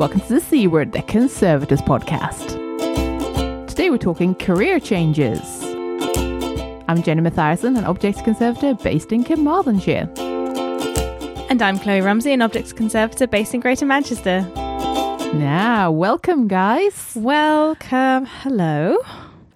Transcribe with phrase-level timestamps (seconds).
[0.00, 2.56] Welcome to the C Word, the Conservators podcast.
[3.66, 5.42] Today we're talking career changes.
[6.88, 10.08] I'm Jenny Mathiasson, an Objects Conservator based in Carmarthenshire.
[11.50, 14.40] And I'm Kloe Rumsey, an Objects Conservator based in Greater Manchester.
[15.34, 17.12] Now, welcome, guys.
[17.14, 18.24] Welcome.
[18.24, 18.96] Hello.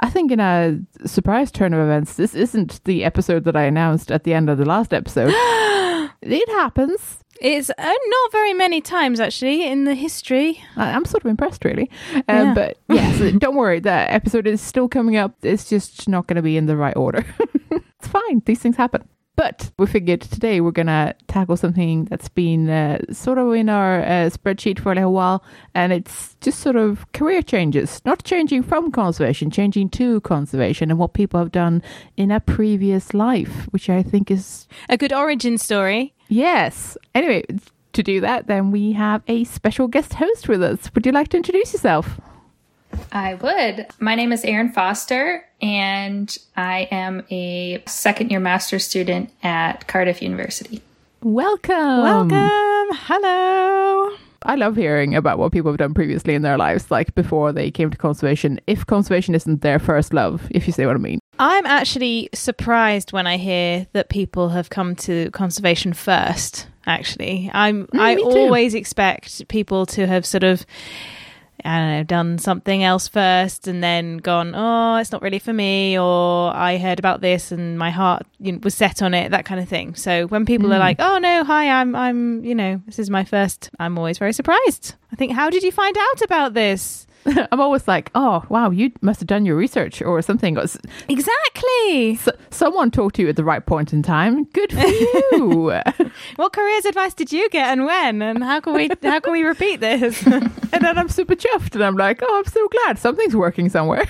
[0.01, 4.13] I think in a surprise turn of events, this isn't the episode that I announced
[4.13, 5.33] at the end of the last episode.
[6.21, 7.23] it happens.
[7.45, 10.62] It's uh, not very many times actually in the history.
[10.77, 11.91] I- I'm sort of impressed, really.
[12.15, 12.55] Um, Yeah.
[12.55, 13.80] But yes, don't worry.
[13.80, 15.35] That episode is still coming up.
[15.43, 17.23] It's just not going to be in the right order.
[17.71, 18.43] it's fine.
[18.47, 19.07] These things happen.
[19.37, 23.69] But we figured today we're going to tackle something that's been uh, sort of in
[23.69, 25.43] our uh, spreadsheet for a little while,
[25.74, 31.01] and it's just sort of career changes, not changing from conservation, changing to conservation, and
[31.01, 31.83] what people have done
[32.16, 36.13] in a previous life, which I think is A good origin story.
[36.28, 36.96] Yes.
[37.14, 37.45] Anyway,
[37.92, 40.91] to do that, then we have a special guest host with us.
[40.95, 42.21] Would you like to introduce yourself?
[43.12, 43.87] I would.
[43.99, 50.23] My name is Erin Foster, and I am a second year master's student at Cardiff
[50.23, 50.82] University.
[51.23, 52.02] Welcome.
[52.02, 52.96] Welcome.
[52.96, 54.16] Hello.
[54.46, 57.71] I love hearing about what people have done previously in their lives, like before they
[57.71, 61.18] came to conservation, if conservation isn't their first love, if you see what I mean.
[61.38, 66.69] I'm actually surprised when I hear that people have come to conservation first.
[66.87, 67.88] Actually, I'm.
[67.94, 68.28] I me too.
[68.28, 70.65] always expect people to have sort of,
[71.65, 74.53] I don't know, done something else first and then gone.
[74.55, 78.53] Oh, it's not really for me, or I heard about this and my heart you
[78.53, 79.31] know, was set on it.
[79.31, 79.94] That kind of thing.
[79.94, 80.75] So when people Mm.
[80.77, 84.19] are like, "Oh no, hi, I'm, I'm, you know, this is my first," I'm always
[84.19, 84.94] very surprised.
[85.10, 87.06] I think, how did you find out about this?
[87.53, 90.56] I'm always like, oh, wow, you must have done your research or something.
[91.09, 92.12] Exactly.
[92.12, 94.44] s- someone talked to you at the right point in time.
[94.47, 94.87] Good for
[95.37, 95.72] you.
[96.37, 98.22] What careers advice did you get and when?
[98.22, 100.25] And how can we how can we repeat this?
[100.27, 104.05] and then I'm super chuffed and I'm like, oh, I'm so glad something's working somewhere.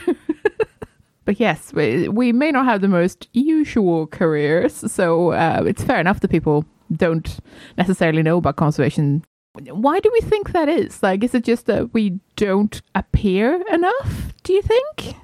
[1.25, 5.99] but yes, we, we may not have the most usual careers, so uh, it's fair
[5.99, 7.39] enough that people don't
[7.79, 9.25] necessarily know about conservation.
[9.55, 11.03] Why do we think that is?
[11.03, 14.33] Like, is it just that we don't appear enough?
[14.43, 15.17] Do you think?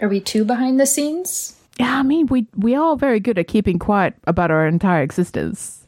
[0.00, 1.56] Are we too behind the scenes?
[1.78, 5.86] Yeah, I mean, we we are very good at keeping quiet about our entire existence.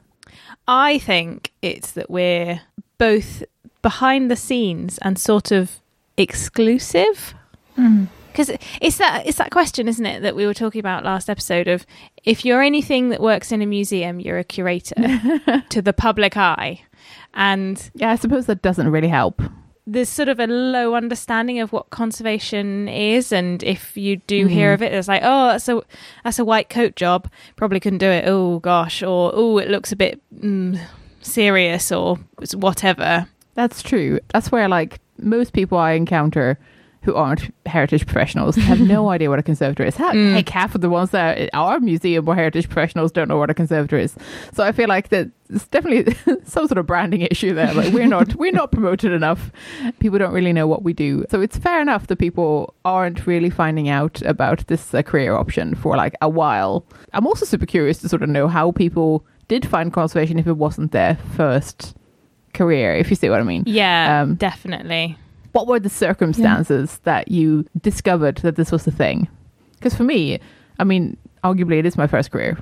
[0.67, 2.63] I think it's that we're
[2.97, 3.43] both
[3.83, 5.81] behind the scenes and sort of
[6.17, 7.35] exclusive.
[7.77, 8.05] Hmm.
[8.29, 11.69] Because it's that it's that question, isn't it, that we were talking about last episode
[11.69, 11.85] of
[12.25, 14.95] if you're anything that works in a museum, you're a curator
[15.69, 16.81] to the public eye,
[17.35, 19.43] and Yeah, I suppose that doesn't really help.
[19.87, 24.73] there's sort of a low understanding of what conservation is and if you do hear
[24.73, 25.83] of it it's like oh that's a
[26.25, 27.29] that's a white coat job.
[27.57, 28.25] Probably couldn't do it.
[28.27, 29.03] Oh gosh.
[29.03, 30.79] Or oh it looks a bit mm,
[31.21, 32.17] serious or
[32.55, 33.27] whatever.
[33.55, 34.21] That's true.
[34.33, 36.59] That's where like most people I encounter
[37.03, 39.97] who aren't heritage professionals have no idea what a conservator is.
[39.97, 43.55] Heck, half of the ones that are museum or heritage professionals don't know what a
[43.55, 44.15] conservator is.
[44.53, 46.15] So I feel like that it's definitely
[46.45, 47.75] some sort of branding issue there.
[47.75, 49.51] Like we're not we're not promoted enough.
[49.99, 51.25] People don't really know what we do.
[51.29, 55.75] So it's fair enough that people aren't really finding out about this uh, career option
[55.75, 56.85] for like a while.
[57.13, 60.57] I'm also super curious to sort of know how people did find conservation if it
[60.57, 61.97] wasn't their first
[62.55, 63.65] career, if you see what I mean.
[63.67, 65.17] yeah Um, definitely
[65.53, 69.29] What were the circumstances that you discovered that this was the thing?
[69.75, 70.41] Because for me,
[70.79, 72.59] I mean, arguably it is my first career,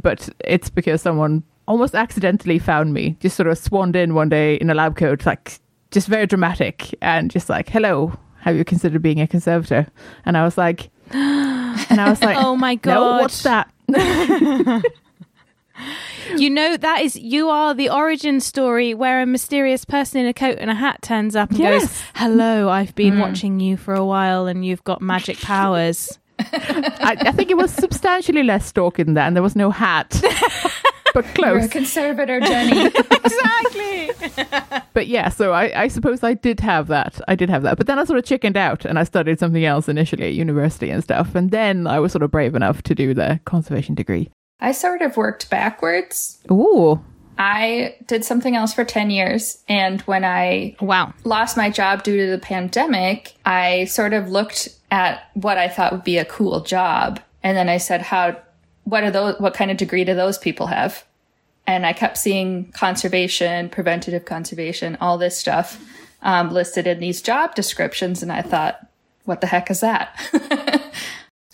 [0.00, 4.56] but it's because someone almost accidentally found me, just sort of swanned in one day
[4.56, 5.58] in a lab coat, like
[5.90, 9.86] just very dramatic, and just like, hello, have you considered being a conservator?
[10.24, 13.70] And I was like, and I was like, oh my god no, what's that?
[16.36, 20.34] you know that is you are the origin story where a mysterious person in a
[20.34, 23.20] coat and a hat turns up and goes hello i've been mm.
[23.20, 27.72] watching you for a while and you've got magic powers I, I think it was
[27.72, 30.20] substantially less stalking than that, and there was no hat,
[31.14, 31.66] but You're close.
[31.66, 32.86] a conservator, Jenny.
[33.10, 34.10] exactly
[34.92, 37.20] But yeah, so I, I suppose I did have that.
[37.28, 37.78] I did have that.
[37.78, 40.90] But then I sort of chickened out and I studied something else initially at university
[40.90, 41.34] and stuff.
[41.34, 44.30] And then I was sort of brave enough to do the conservation degree.
[44.60, 46.38] I sort of worked backwards.
[46.50, 47.02] Ooh.
[47.36, 52.16] I did something else for 10 years, and when I wow lost my job due
[52.16, 56.60] to the pandemic, I sort of looked at what I thought would be a cool
[56.60, 57.20] job.
[57.42, 58.36] And then I said, how,
[58.84, 61.04] what are those, what kind of degree do those people have?
[61.66, 65.82] And I kept seeing conservation, preventative conservation, all this stuff
[66.22, 68.22] um, listed in these job descriptions.
[68.22, 68.86] And I thought,
[69.24, 70.16] what the heck is that?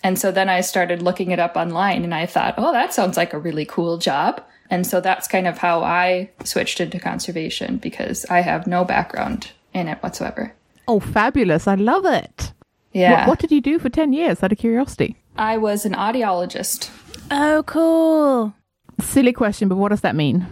[0.03, 3.17] and so then I started looking it up online and I thought, oh, that sounds
[3.17, 4.41] like a really cool job.
[4.69, 9.51] And so that's kind of how I switched into conservation because I have no background
[9.73, 10.53] in it whatsoever.
[10.87, 11.67] Oh, fabulous.
[11.67, 12.53] I love it.
[12.93, 13.21] Yeah.
[13.21, 15.17] What, what did you do for 10 years out of curiosity?
[15.37, 16.89] I was an audiologist.
[17.29, 18.53] Oh, cool.
[19.01, 20.47] Silly question, but what does that mean?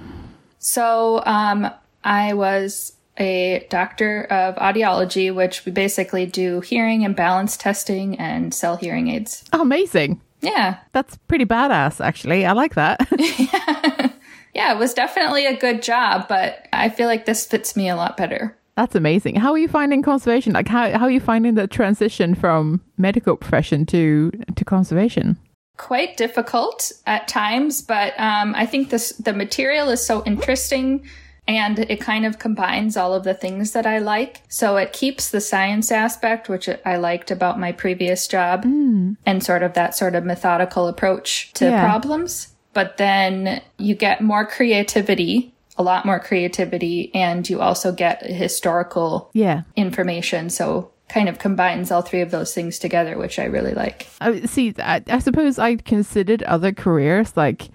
[0.59, 1.69] So um,
[2.03, 8.53] I was a doctor of audiology, which we basically do hearing and balance testing and
[8.53, 9.43] sell hearing aids.
[9.53, 10.21] Oh, amazing.
[10.41, 10.77] Yeah.
[10.93, 12.45] That's pretty badass, actually.
[12.45, 13.07] I like that.
[14.53, 17.95] Yeah, it was definitely a good job, but I feel like this fits me a
[17.95, 18.57] lot better.
[18.75, 19.35] That's amazing.
[19.35, 20.53] How are you finding conservation?
[20.53, 25.37] Like, how, how are you finding the transition from medical profession to, to conservation?
[25.77, 31.07] Quite difficult at times, but um, I think this the material is so interesting
[31.47, 34.41] and it kind of combines all of the things that I like.
[34.49, 39.13] So it keeps the science aspect, which I liked about my previous job, hmm.
[39.25, 41.83] and sort of that sort of methodical approach to Yeah.
[41.83, 42.49] problems.
[42.73, 49.29] But then you get more creativity, a lot more creativity, and you also get historical
[49.33, 49.61] Yeah.
[49.75, 50.49] information.
[50.49, 54.07] So kind of combines all three of those things together, which I really like.
[54.21, 57.69] I, see, I, I suppose I considered other careers like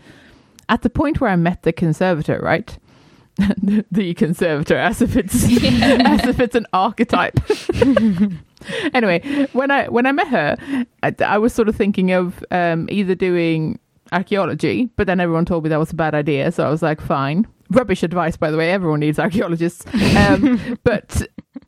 [0.69, 2.78] at the point where I met the conservator, right?
[3.90, 7.38] the, conservator, as if it's as if it's an archetype.
[8.94, 10.56] anyway, when I when I met her,
[11.02, 13.78] I, I was sort of thinking of um, either doing
[14.12, 17.00] archaeology, but then everyone told me that was a bad idea, so I was like,
[17.00, 17.46] fine.
[17.70, 18.70] Rubbish advice, by the way.
[18.70, 19.84] Everyone needs archaeologists.
[20.16, 21.22] Um, but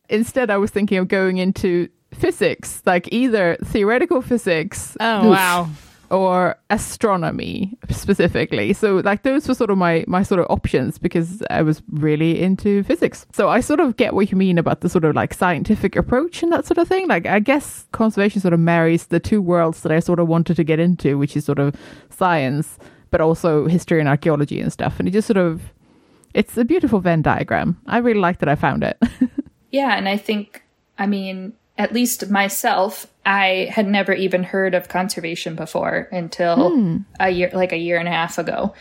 [0.09, 4.97] instead, I was thinking of going into physics, like either theoretical physics.
[5.01, 5.71] Oh, wow.
[6.11, 8.73] Or astronomy specifically.
[8.73, 12.41] So like those were sort of my my sort of options because I was really
[12.41, 13.27] into physics.
[13.33, 16.43] So I sort of get what you mean about the sort of like scientific approach
[16.43, 17.09] and that sort of thing.
[17.09, 20.57] Like I guess conservation sort of marries the two worlds that I sort of wanted
[20.57, 21.75] to get into, which is sort of
[22.11, 22.79] science,
[23.11, 24.99] but also history and archaeology and stuff.
[24.99, 25.63] And it just sort of
[26.35, 27.81] it's a beautiful Venn diagram.
[27.87, 28.99] I really like that I found it.
[29.71, 30.63] Yeah, and I think,
[30.99, 36.97] I mean, at least myself, I had never even heard of conservation before until hmm.
[37.21, 38.75] a year, like a year and a half ago.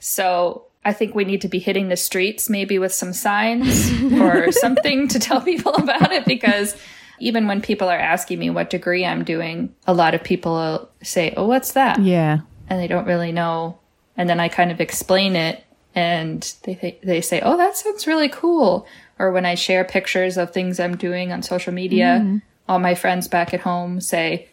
[0.00, 4.50] So I think we need to be hitting the streets maybe with some signs or
[4.52, 6.76] something to tell people about it because
[7.18, 11.34] even when people are asking me what degree I'm doing, a lot of people say,
[11.36, 12.00] Oh, what's that?
[12.00, 12.40] yeah.
[12.68, 13.78] and they don't really know.
[14.16, 15.64] And then I kind of explain it,
[15.94, 18.86] and they th- they say, "Oh, that sounds really cool."
[19.20, 23.28] Or when I share pictures of things I'm doing on social media, all my friends
[23.28, 24.48] back at home say,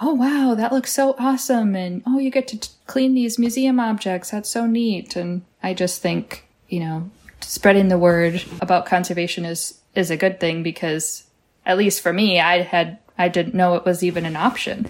[0.00, 3.78] "Oh, wow, that looks so awesome!" And "Oh, you get to t- clean these museum
[3.78, 4.30] objects.
[4.30, 7.10] That's so neat." And I just think, you know,
[7.42, 11.24] spreading the word about conservation is is a good thing because,
[11.66, 14.86] at least for me, I had I didn't know it was even an option.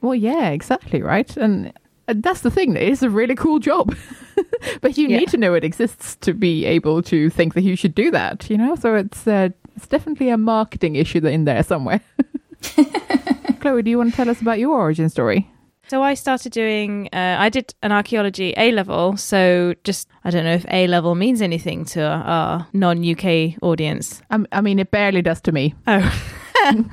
[0.00, 1.36] Well, yeah, exactly, right?
[1.36, 1.72] And
[2.06, 2.76] uh, that's the thing.
[2.76, 3.96] It is a really cool job.
[4.80, 5.18] but you Yeah.
[5.18, 8.48] need to know it exists to be able to think that you should do that,
[8.50, 8.74] you know?
[8.76, 12.00] So it's uh, it's definitely a marketing issue in there somewhere.
[13.60, 15.48] Kloe, do you want to tell us about your origin story?
[15.88, 17.08] So I started doing.
[17.12, 19.16] Uh, I did an archaeology A level.
[19.16, 24.20] So just I don't know if A level means anything to our non UK audience.
[24.30, 25.74] Um, I mean, it barely does to me.
[25.86, 26.22] Oh.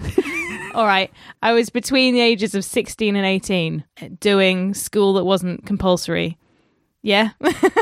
[0.75, 1.12] All right.
[1.41, 3.83] I was between the ages of 16 and 18
[4.19, 6.38] doing school that wasn't compulsory.
[7.05, 7.29] Yeah.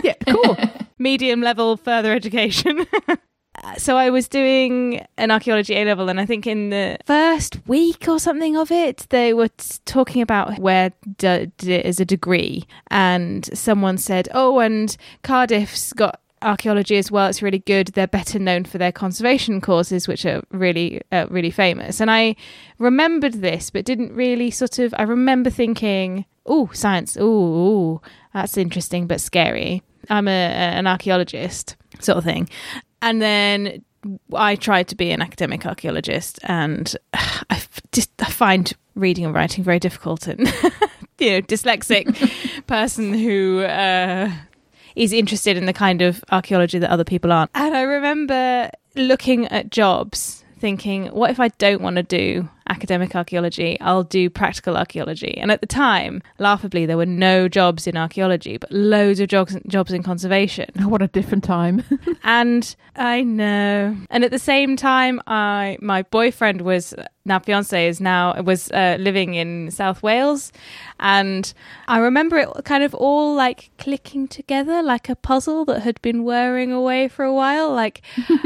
[0.04, 0.58] Yeah, cool.
[1.00, 2.86] Medium level further education.
[3.78, 8.08] so I was doing an archaeology A level, and I think in the first week
[8.10, 12.66] or something of it, they were t- talking about where d- d- is a degree,
[12.92, 17.28] and someone said, "Oh, and Cardiff's got." Archaeology as well.
[17.28, 17.88] It's really good.
[17.94, 22.02] They're better known for their conservation courses, which are really, uh, really famous.
[22.02, 22.36] And I
[22.80, 24.94] remembered this, but didn't really sort of.
[24.98, 27.16] I remember thinking, "Oh, science.
[27.18, 28.02] Oh,
[28.34, 32.50] that's interesting, but scary." I'm a, an archaeologist, sort of thing.
[33.02, 33.84] And then
[34.34, 37.62] I tried to be an academic archaeologist, and I
[37.92, 40.42] just I find reading and writing very difficult, and
[41.20, 44.32] you know, dyslexic person who uh,
[44.96, 47.52] is interested in the kind of archaeology that other people aren't.
[47.56, 53.18] And I remember looking at jobs, thinking, what if I don't want to do academic
[53.18, 53.78] archaeology?
[53.82, 55.38] I'll do practical archaeology.
[55.38, 59.58] And at the time, laughably, there were no jobs in archaeology, but loads of jobs
[59.68, 60.70] jobs in conservation.
[60.80, 61.84] Oh, what a different time.
[62.24, 63.98] And I know.
[64.10, 66.94] And at the same time, I my boyfriend was
[67.26, 70.54] now fiance is now was uh, living in South Wales,
[71.00, 71.54] and
[71.90, 76.24] I remember it kind of all like clicking together like a puzzle that had been
[76.24, 77.70] whirring away for a while.
[77.74, 78.02] Like,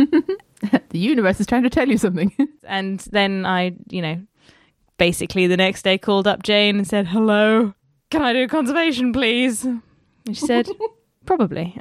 [0.89, 2.31] the universe is trying to tell you something.
[2.63, 4.21] and then I, you know,
[4.97, 7.73] basically the next day called up Jane and said, "Hello,
[8.09, 9.81] can I do conservation, please?" And
[10.27, 10.67] she said,
[11.25, 11.77] "Probably."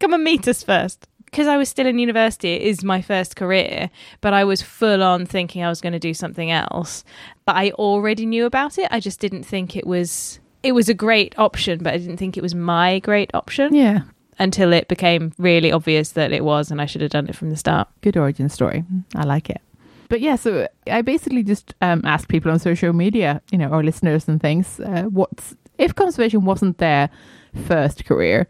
[0.00, 1.06] Come and meet us first.
[1.26, 3.88] because I was still in university, it is my first career,
[4.20, 7.04] but I was full on thinking I was going to do something else.
[7.46, 8.88] But I already knew about it.
[8.90, 12.36] I just didn't think it was it was a great option, but I didn't think
[12.36, 14.00] it was my great option Yeah.
[14.38, 17.50] Until it became really obvious that it was and I should have done it from
[17.50, 17.88] the start.
[18.00, 18.84] Good origin story.
[19.14, 19.60] I like it.
[20.08, 23.82] But yeah, so I basically just um, asked people on social media, you know, our
[23.82, 27.08] listeners and things, uh, what's if conservation wasn't their
[27.66, 28.46] first career,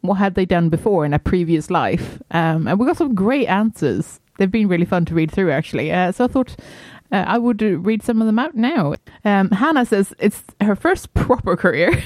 [0.00, 2.20] what had they done before in a previous life?
[2.30, 4.20] Um, and we got some great answers.
[4.38, 5.92] They've been really fun to read through, actually.
[5.92, 6.56] Uh, so I thought
[7.14, 8.94] uh, I would uh, read some of them out now.
[9.24, 12.02] Um, Hannah says it's her first proper career,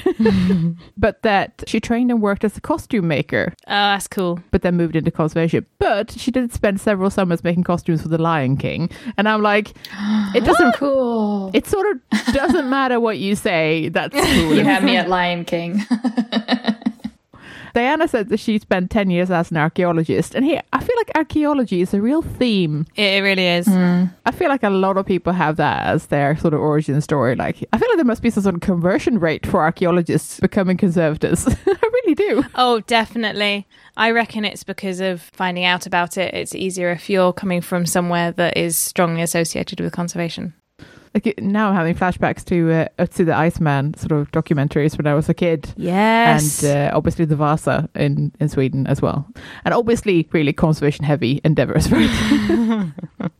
[0.97, 4.39] but that she trained and worked as a costume maker Oh, that's cool.
[4.51, 5.65] but then moved into conservation.
[5.79, 9.73] But she did spend several summers making costumes for the Lion King, and I'm like,
[10.35, 10.69] it doesn't.
[10.79, 11.51] Cool.
[11.55, 13.89] It sort of doesn't matter what you say.
[13.89, 14.55] That's cool.
[14.55, 15.81] You have me at Lion King.
[17.75, 21.81] Diana said that she spent ten years as an archaeologist, and here I like archaeology
[21.81, 22.87] is a real theme.
[22.97, 23.67] It, it really is.
[23.67, 24.05] Hmm.
[24.27, 27.37] I feel like a lot of people have that as their sort of origin story.
[27.37, 30.77] Like, I feel like there must be some sort of conversion rate for archaeologists becoming
[30.77, 31.47] conservators.
[31.67, 32.45] I really do.
[32.55, 33.67] Oh, definitely.
[33.97, 36.35] I reckon it's because of finding out about it.
[36.35, 40.55] It's easier if you're coming from somewhere that is strongly associated with conservation.
[41.15, 45.15] Like now, I'm having flashbacks to uh, Ötzi the Iceman sort of documentaries when I
[45.15, 45.73] was a kid.
[45.77, 46.63] Yes.
[46.63, 49.27] and uh, obviously the Vasa in, in Sweden as well.
[49.65, 52.93] And obviously, really conservation heavy endeavors, right?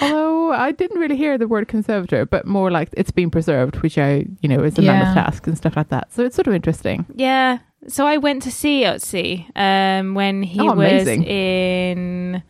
[0.00, 3.98] Although I didn't really hear the word conservator, but more like it's been preserved, which
[3.98, 5.24] I, you know, is a mammoth Yeah.
[5.24, 6.12] task and stuff like that.
[6.12, 7.06] So it's sort of interesting.
[7.14, 7.58] yeah.
[7.86, 12.42] So I went to see Ötzi um, when he Oh, was in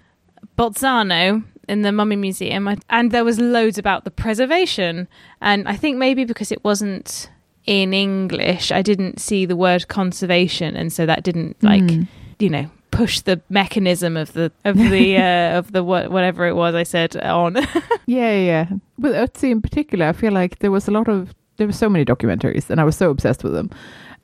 [0.57, 5.07] Bolzano in the Mummy Museum, and there was loads about the preservation.
[5.41, 7.31] And I think maybe because it wasn't
[7.67, 12.09] in English, I didn't see the word conservation, and so that didn't like Mm.
[12.39, 16.55] you know push the mechanism of the of the uh, of the what whatever it
[16.57, 17.57] was I said on.
[18.07, 18.67] Yeah, yeah, yeah.
[18.99, 21.89] With Ötzi in particular, I feel like there was a lot of there were so
[21.91, 23.69] many documentaries, and I was so obsessed with them.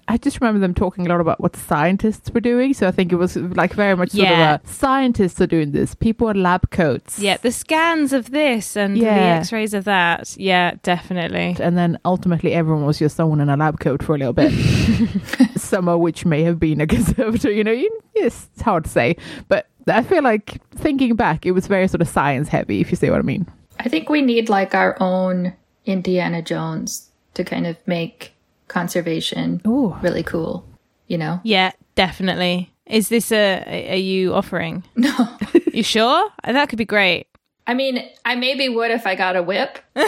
[0.06, 2.74] I just remember them talking a lot about what scientists were doing.
[2.74, 4.54] So I think it was like very much sort Yeah.
[4.56, 5.94] of a scientists are doing this.
[5.94, 7.18] People in lab coats.
[7.18, 10.36] yeah, the scans of this and the X-rays of that.
[10.38, 11.56] Yeah, definitely.
[11.60, 14.52] and then ultimately everyone was just someone in a lab coat for a little bit.
[15.56, 17.72] Some of which may have been a conservator, you know.
[17.72, 19.16] You, yes, it's hard to say,
[19.48, 22.96] but I feel like thinking back, it was very sort of science heavy, if you
[22.96, 23.46] see what I mean.
[23.80, 25.54] I think we need like our own
[25.86, 28.33] Indiana Jones to kind of make
[28.68, 30.64] conservation Oh, really cool,
[31.06, 31.40] you know?
[31.44, 32.70] Yeah, definitely.
[32.86, 34.84] Is this a are you offering?
[34.96, 35.38] No.
[35.72, 36.28] You sure?
[36.44, 37.26] That could be great.
[37.66, 40.06] I mean, I maybe would if I got a whip and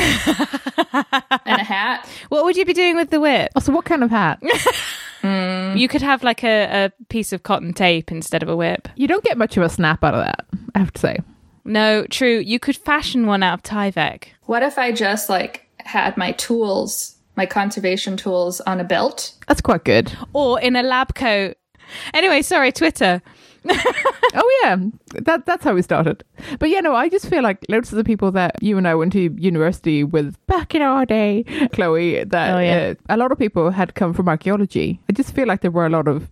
[1.61, 2.07] a hat.
[2.29, 3.51] What would you be doing with the whip?
[3.57, 4.43] oh, so what kind of hat?
[5.23, 5.77] Hmm.
[5.77, 8.87] You could have like a, a piece of cotton tape instead of a whip.
[8.95, 11.19] You don't get much of a snap out of that, I have to say.
[11.65, 12.39] No, true.
[12.39, 14.27] You could fashion one out of Tyvek.
[14.43, 19.33] What if I just like had my tools, my conservation tools on a belt?
[19.47, 20.13] That's quite good.
[20.33, 21.57] Or in a lab coat.
[22.15, 23.23] Anyway, sorry, Twitter.
[24.39, 24.77] Oh yeah,
[25.23, 26.23] that that's how we started.
[26.59, 28.95] But yeah, no, I just feel like loads of the people that you and I
[28.95, 32.93] went to university with back in our day, Kloe, that Oh, yeah.
[33.09, 35.01] uh, a lot of people had come from archaeology.
[35.09, 36.31] I just feel like there were a lot of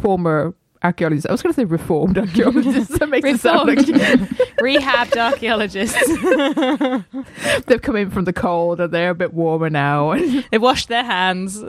[0.00, 1.26] former archaeologists.
[1.26, 2.98] I was going to say reformed archaeologists.
[2.98, 3.78] that makes it sound like
[4.58, 5.98] Rehabbed archaeologists.
[7.66, 10.14] they've come in from the cold and they're a bit warmer now.
[10.50, 11.60] They've washed their hands.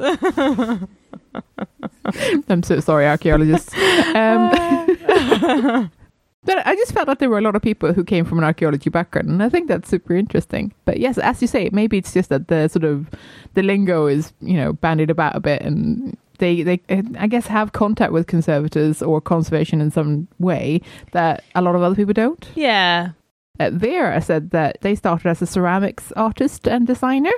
[2.47, 3.73] I'm so sorry, archaeologists.
[4.13, 4.51] Um,
[6.45, 8.43] but I just felt like there were a lot of people who came from an
[8.43, 10.73] archaeology background, and I think that's super interesting.
[10.85, 13.09] But yes, as you say, maybe it's just that the sort of
[13.55, 17.47] the lingo is you know bandied about a bit, and they they uh, I guess
[17.47, 22.13] have contact with conservators or conservation in some way that a lot of other people
[22.13, 22.47] don't.
[22.55, 23.09] yeah.
[23.57, 27.31] Uh, Vera said that they started as a ceramics artist and designer.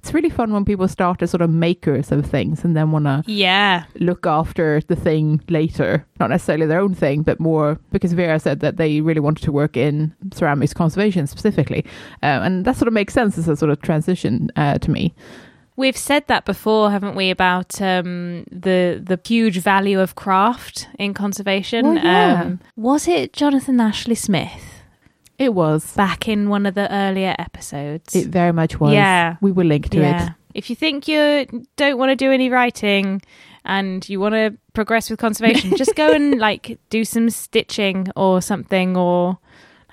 [0.00, 3.06] It's really fun when people start as sort of makers of things and then want
[3.06, 3.84] to Yeah.
[3.98, 6.04] look after the thing later.
[6.20, 9.52] Not necessarily their own thing, but more because Vera said that they really wanted to
[9.52, 11.86] work in ceramics conservation specifically.
[12.22, 15.14] Uh, and that sort of makes sense as a sort of transition uh, to me.
[15.74, 21.14] We've said that before, haven't we, about um, the the huge value of craft in
[21.14, 21.86] conservation?
[21.86, 22.42] Well, yeah.
[22.42, 24.82] um, was it Jonathan Ashley Smith
[25.38, 25.94] It was.
[25.94, 28.14] back in one of the earlier episodes?
[28.14, 28.92] It very much was.
[28.92, 29.36] Yeah.
[29.40, 30.26] We will link to yeah.
[30.26, 30.32] it.
[30.54, 33.22] If you think you don't want to do any writing
[33.64, 38.42] and you want to progress with conservation, just go and like do some stitching or
[38.42, 39.38] something, or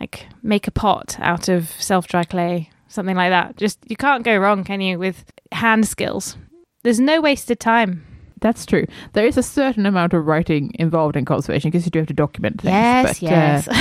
[0.02, 3.55] like make a pot out of self dry clay, something like that.
[3.55, 6.36] Just you can't go wrong, can you, with hand skills?
[6.84, 8.05] There's no wasted time.
[8.41, 8.86] That's true.
[9.13, 12.13] There is a certain amount of writing involved in conservation because you do have to
[12.13, 12.72] document things.
[12.72, 13.67] Yes, but, yes.
[13.67, 13.75] uh,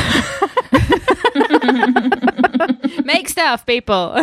[3.05, 4.17] Make stuff, people.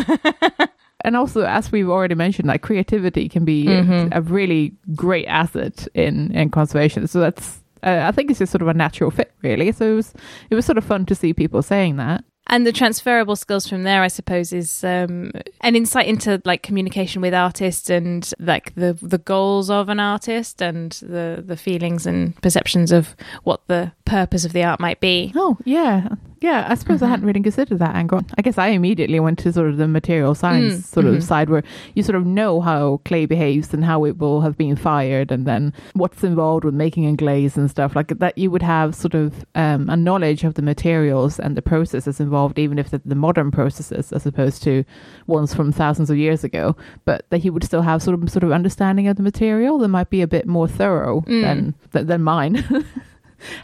[1.05, 4.09] and also, as we've already mentioned, like creativity can be Mhm.
[4.15, 7.07] a really great asset in in conservation.
[7.07, 7.61] So that's.
[7.83, 9.71] Uh, I think it's just sort of a natural fit, really.
[9.71, 10.13] So it was,
[10.49, 12.23] it was sort of fun to see people saying that.
[12.47, 17.21] And the transferable skills from there, I suppose, is um, an insight into like communication
[17.21, 22.39] with artists and like the the goals of an artist and the the feelings and
[22.41, 25.31] perceptions of what the purpose of the art might be.
[25.35, 26.09] Oh, yeah.
[26.41, 28.21] Yeah, I suppose I hadn't really considered that angle.
[28.38, 31.15] I guess I immediately went to sort of the material science Mm, sort mhm.
[31.15, 31.63] of side where
[31.95, 35.47] you sort of know how clay behaves and how it will have been fired and
[35.47, 38.38] then what's involved with making a glaze and stuff like that.
[38.38, 42.59] You would have sort of um, a knowledge of the materials and the processes involved,
[42.59, 44.83] even if the modern processes as opposed to
[45.25, 46.75] ones from thousands of years ago.
[47.05, 49.88] But that he would still have sort of sort of understanding of the material that
[49.88, 51.41] might be a bit more thorough Mm.
[51.41, 52.63] than than, than mine.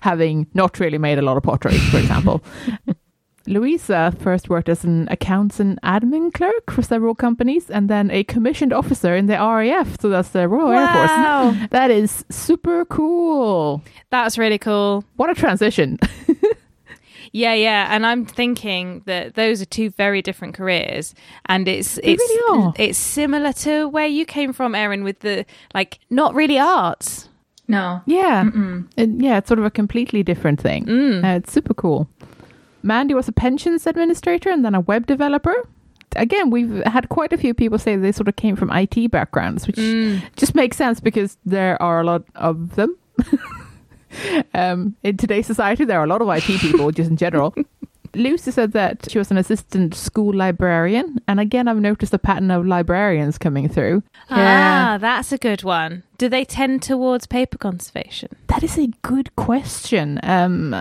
[0.01, 2.43] having not really made a lot of pottery, for example.
[3.47, 8.23] Louisa first worked as an accounts and admin clerk for several companies and then a
[8.25, 11.09] commissioned officer in the RAF, so that's the Royal Air Force.
[11.09, 11.67] Wow.
[11.71, 13.81] That is super cool.
[14.11, 15.03] That's really cool.
[15.15, 15.97] What a transition.
[17.33, 22.13] Yeah, yeah, and I'm thinking that those are two very different careers, and it's They
[22.13, 26.59] it's really it's similar to where you came from, Erin, with the like not really
[26.59, 27.29] arts.
[27.71, 28.01] No.
[28.05, 28.43] yeah.
[28.45, 28.85] Mm-mm.
[29.21, 30.85] Yeah, it's sort of a completely different thing.
[30.85, 31.23] Mm.
[31.23, 32.07] Uh, it's super cool.
[32.83, 35.55] Mandy was a pensions administrator and then a web developer.
[36.15, 39.65] Again, we've had quite a few people say they sort of came from IT backgrounds,
[39.67, 40.21] which Mm.
[40.35, 42.95] just makes sense because there are a lot of them.
[44.53, 47.55] um, in today's society, there are a lot of IT people, just in general.
[48.13, 52.51] Lucy said that she was an assistant school librarian, and again, I've noticed a pattern
[52.51, 54.03] of librarians coming through.
[54.30, 56.03] Ah, that's a good one.
[56.18, 58.30] Do they tend towards paper conservation?
[58.48, 60.20] That is a good question.
[60.24, 60.74] Um,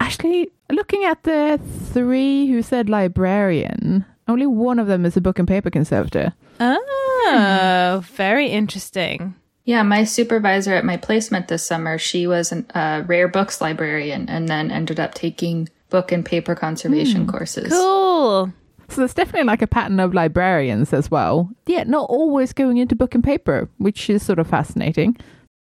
[0.00, 1.60] actually, looking at the
[1.92, 6.34] three who said librarian, only one of them is a book and paper conservator.
[6.60, 9.34] Oh, very interesting.
[9.64, 14.28] Yeah, my supervisor at my placement this summer, she was a uh, rare books librarian
[14.28, 17.72] and then ended up taking book and paper conservation hmm, courses.
[17.72, 18.52] Cool.
[18.88, 21.50] So there's definitely like a pattern of librarians as well.
[21.66, 25.16] Yeah, not always going into book and paper, which is sort of fascinating.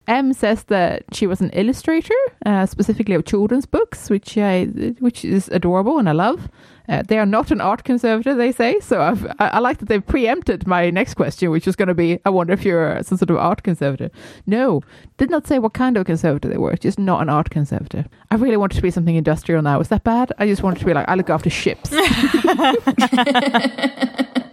[0.08, 2.14] M says that she was an illustrator,
[2.46, 4.64] uh, specifically of children's books, which I,
[4.98, 6.48] which is adorable and I love.
[6.88, 8.80] Uh, they are not an art conservator, they say.
[8.80, 11.94] So I've, I, I like that they've preempted my next question, which is going to
[11.94, 14.10] be, I wonder if you're some sort of art conservator.
[14.46, 14.80] No,
[15.18, 16.74] did not say what kind of conservator they were.
[16.76, 18.06] Just not an art conservator.
[18.30, 19.80] I really wanted to be something industrial now.
[19.80, 20.32] Is that bad?
[20.38, 21.90] I just wanted to be like, I look after ships.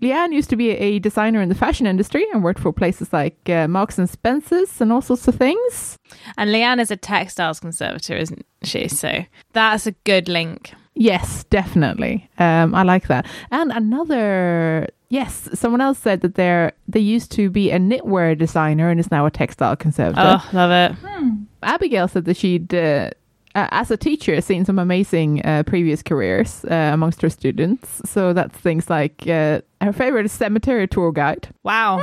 [0.00, 3.36] Leanne used to be a designer in the fashion industry and worked for places like
[3.48, 5.98] uh, Marks and Spencers and all sorts of things.
[6.38, 8.88] And Leanne is a textiles conservator, isn't she?
[8.88, 10.72] So that's a good link.
[10.94, 12.28] Yes, definitely.
[12.38, 13.26] Um, I like that.
[13.50, 18.90] And another, yes, someone else said that they're they used to be a knitwear designer
[18.90, 20.20] and is now a textile conservator.
[20.42, 20.96] Oh, love it.
[21.62, 23.10] Abigail said that she'd, uh,
[23.54, 28.00] uh, as a teacher, seen some amazing uh, previous careers uh, amongst her students.
[28.04, 31.48] So that's things like uh, her favorite is cemetery tour guide.
[31.64, 32.00] Wow.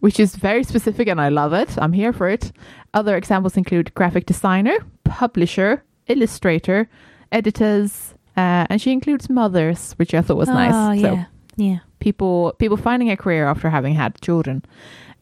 [0.00, 1.76] which is very specific and I love it.
[1.78, 2.52] I'm here for it.
[2.94, 6.88] Other examples include graphic designer, publisher, illustrator,
[7.30, 11.00] editors, uh, and she includes mothers, which I thought was Oh, nice.
[11.00, 11.24] So yeah.
[11.56, 11.78] Yeah.
[12.00, 14.62] people people finding a career after having had children.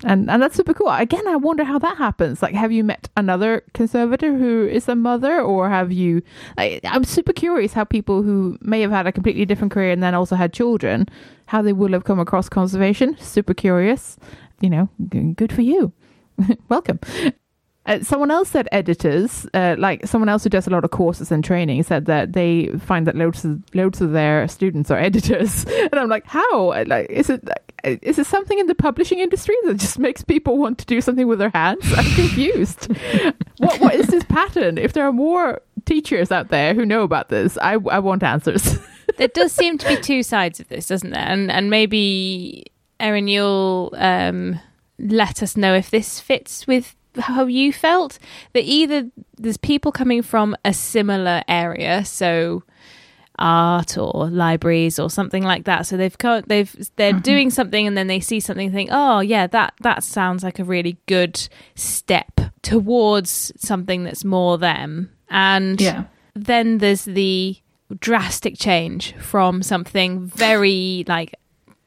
[0.05, 0.89] And and that's super cool.
[0.89, 2.41] Again, I wonder how that happens.
[2.43, 6.23] Like, have you met another conservator who is a mother, or have you?
[6.57, 10.03] I, I'm super curious how people who may have had a completely different career and
[10.03, 11.07] then also had children,
[11.47, 13.17] how they will have come across conservation.
[13.19, 14.17] Super curious.
[14.61, 14.89] You know,
[15.35, 15.93] good for you.
[16.69, 17.01] Welcome.
[17.87, 21.33] Uh, someone else said editors, uh, like someone else who does a lot of courses
[21.33, 25.65] and training, said that they find that loads of loads of their students are editors,
[25.65, 26.85] and I'm like, how?
[26.85, 30.59] Like, is it like, is it something in the publishing industry that just makes people
[30.59, 31.85] want to do something with their hands?
[31.97, 32.93] I'm confused.
[33.57, 34.77] what what is this pattern?
[34.77, 38.79] If there are more teachers out there who know about this, I I want answers.
[39.17, 41.27] there does seem to be two sides of this, doesn't there?
[41.27, 42.67] And and maybe
[43.01, 44.61] Erin, you'll um,
[44.99, 48.19] let us know if this fits with how you felt.
[48.53, 52.63] That either there's people coming from a similar area, so
[53.41, 55.87] art or libraries or something like that.
[55.87, 57.21] So they've co- they've they're mm-hmm.
[57.21, 60.65] doing something and then they see something think, oh yeah, that that sounds like a
[60.65, 65.11] really good step towards something that's more them.
[65.31, 66.05] And Yeah.
[66.35, 67.57] then there's the
[67.99, 71.35] drastic change from something very like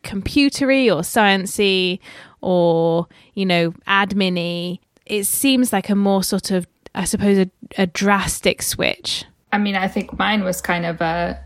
[0.03, 1.99] computery or sciency
[2.41, 4.79] or you know admin
[5.19, 9.25] it seems like a more sort of, I suppose, a, a drastic switch.
[9.51, 11.39] I mean, I think mine was kind of a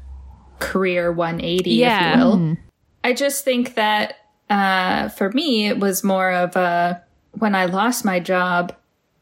[0.59, 2.13] career 180, Yeah.
[2.13, 2.57] if you will.
[3.03, 4.15] I just think that
[4.49, 7.03] uh, for me, it was more of a
[7.33, 8.73] when I lost my job,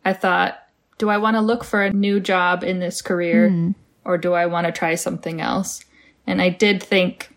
[0.05, 0.59] I thought,
[0.97, 3.73] do I want to look for a new job in this career
[4.05, 5.83] or do I want to try something else?
[6.27, 7.35] And I did think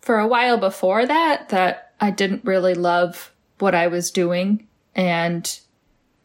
[0.00, 4.66] for a while before that that I didn't really love what I was doing.
[4.96, 5.44] And,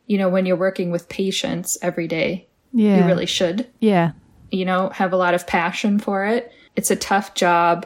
[0.08, 3.00] you know, when you're working with patients every day, Yeah.
[3.00, 4.12] you really should Yeah.
[4.52, 6.52] you know, have a lot of passion for it.
[6.76, 7.86] It's a tough job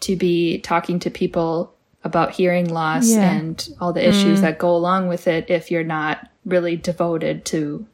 [0.00, 3.30] to be talking to people about hearing loss Yeah.
[3.30, 4.42] and all the issues mm.
[4.42, 7.86] that go along with it if you're not really devoted to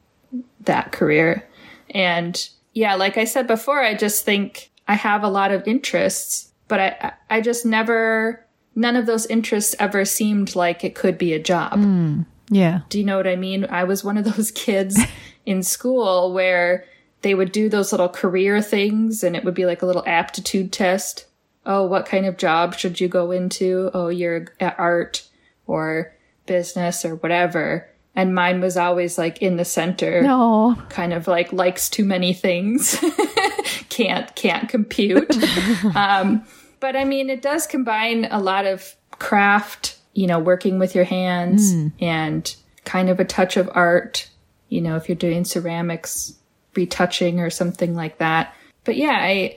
[0.60, 1.48] that career.
[1.90, 6.52] And yeah, like I said before, I just think I have a lot of interests,
[6.68, 11.32] but I, I just never, none of those interests ever seemed like it could be
[11.32, 11.74] a job.
[11.74, 12.26] Mm.
[12.50, 12.80] Yeah.
[12.88, 13.66] Do you know what I mean?
[13.70, 15.00] I was one of those kids
[15.46, 16.84] in school where
[17.22, 20.72] they would do those little career things and it would be like a little aptitude
[20.72, 21.26] test.
[21.66, 23.90] Oh, what kind of job should you go into?
[23.94, 25.26] Oh, you're at art
[25.66, 27.88] or business or whatever.
[28.14, 30.76] And mine was always like in the center, No.
[30.90, 33.02] kind of like likes too many things.
[33.88, 35.34] can't, can't compute.
[35.96, 36.44] um,
[36.80, 41.04] but I mean, it does combine a lot of craft, you know, working with your
[41.04, 41.92] hands mm.
[42.00, 44.30] and kind of a touch of art,
[44.68, 46.36] you know, if you're doing ceramics,
[46.74, 48.54] retouching or something like that.
[48.84, 49.56] But yeah, I,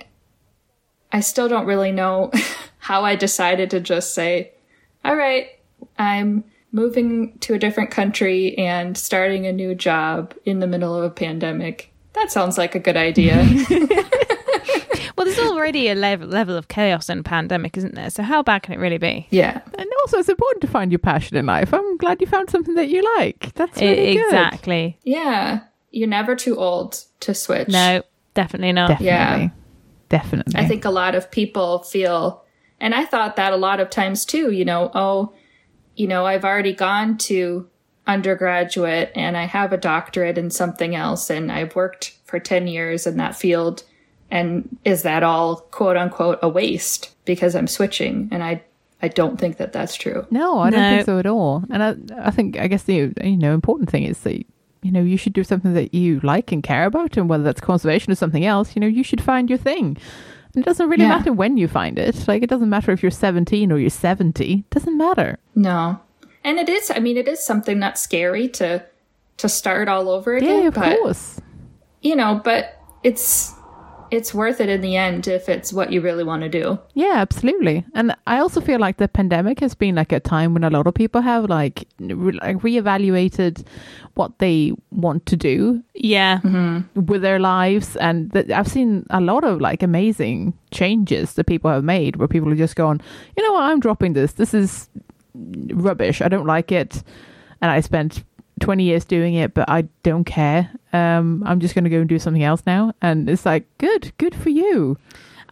[1.11, 2.31] I still don't really know
[2.79, 4.51] how I decided to just say,
[5.05, 5.49] all right,
[5.97, 11.03] I'm moving to a different country and starting a new job in the middle of
[11.03, 11.93] a pandemic.
[12.13, 13.45] That sounds like a good idea.
[15.27, 18.09] Well, there's already a level, level of chaos and pandemic, isn't there?
[18.09, 19.27] So how bad can it really be?
[19.29, 19.61] yeah.
[19.77, 21.73] And also, it's important to find your passion in life.
[21.73, 23.53] I'm glad you found something that you like.
[23.55, 24.25] That's really E- good.
[24.25, 24.97] exactly.
[25.03, 25.61] Yeah.
[25.91, 27.67] You're never too old to switch.
[27.69, 28.89] No, definitely not.
[28.89, 29.07] Definitely.
[29.43, 29.49] Yeah.
[30.09, 30.55] Definitely.
[30.55, 32.43] I think a lot of people feel,
[32.79, 35.33] and I thought that a lot of times too, you know, oh,
[35.95, 37.67] you know, I've already gone to
[38.05, 43.05] undergraduate and I have a doctorate in something else and I've worked for 10 years
[43.07, 43.83] in that field.
[44.29, 48.27] And is that all quote unquote a waste because I'm switching?
[48.31, 48.61] And I,
[49.01, 50.25] I don't think that that's true.
[50.31, 50.89] No, I don't No.
[50.89, 51.63] think so at all.
[51.69, 51.95] And I,
[52.27, 54.43] I think, I guess the you know important thing is that
[54.83, 57.61] you know you should do something that you like and care about, and whether that's
[57.61, 59.97] conservation or something else, you know, you should find your thing.
[60.55, 61.09] And it doesn't really Yeah.
[61.17, 62.27] matter when you find it.
[62.27, 64.53] Like it doesn't matter if you're 17 or you're 70.
[64.53, 65.37] It doesn't matter.
[65.55, 65.99] No.
[66.43, 68.83] And it is, I mean, it is something that's scary to,
[69.37, 70.61] to start all over again.
[70.63, 71.39] Yeah, of but course.
[72.01, 73.53] you know, but it's
[74.11, 76.79] it's worth it in the end if it's what you really want to do.
[76.93, 77.85] Yeah, absolutely.
[77.93, 80.87] And I also feel like the pandemic has been like a time when a lot
[80.87, 83.65] of people have like re- like reevaluated
[84.15, 86.39] what they want to do Yeah.
[86.43, 87.05] Mm-hmm.
[87.05, 91.69] with their lives and that I've seen a lot of like amazing changes that people
[91.71, 92.99] have made where people are just going,
[93.35, 94.33] you know what, I'm dropping this.
[94.33, 94.89] This is
[95.35, 96.21] rubbish.
[96.21, 97.03] I don't like it.
[97.61, 98.23] And I spent
[98.59, 100.69] 20 years doing it, but I don't care.
[100.93, 102.93] Um, I'm just going to go and do something else now.
[103.01, 104.97] And it's like, good, good for you.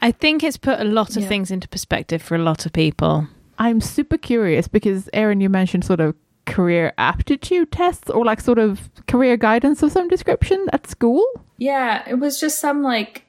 [0.02, 1.28] I think it's put a lot of Yeah.
[1.30, 3.28] things into perspective for a lot of people.
[3.58, 6.16] I'm super curious because Erin, you mentioned sort of
[6.46, 11.24] career aptitude tests or like sort of career guidance of some description at school.
[11.58, 13.24] Yeah, it was just some like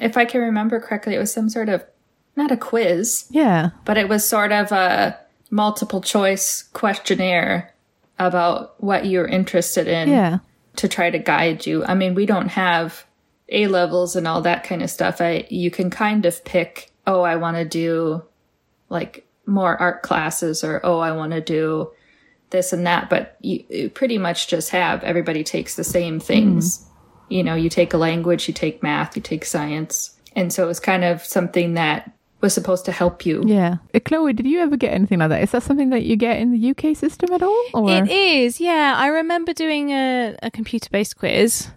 [0.00, 1.84] if I can remember correctly, it was some sort of
[2.36, 3.70] not a quiz, Yeah.
[3.84, 5.16] but it was sort of a
[5.50, 7.69] multiple choice questionnaire
[8.20, 10.38] about what you're interested in Yeah.
[10.76, 11.84] to try to guide you.
[11.84, 13.04] I mean, we don't have
[13.48, 15.20] A levels and all that kind of stuff.
[15.20, 18.22] I you can kind of pick, oh, I want to do
[18.88, 21.90] like more art classes or oh, I want to do
[22.50, 26.78] this and that, but you, you pretty much just have everybody takes the same things.
[26.78, 26.86] Mm-hmm.
[27.32, 30.16] You know, you take a language, you take math, you take science.
[30.36, 33.42] And so it was kind of something that was supposed to help you.
[33.46, 33.76] Yeah.
[33.94, 35.42] Uh, Kloe, did you ever get anything like that?
[35.42, 37.64] Is that something that you get in the UK system at all?
[37.74, 38.94] Or It is, yeah.
[38.96, 41.68] I remember doing a, a computer based quiz,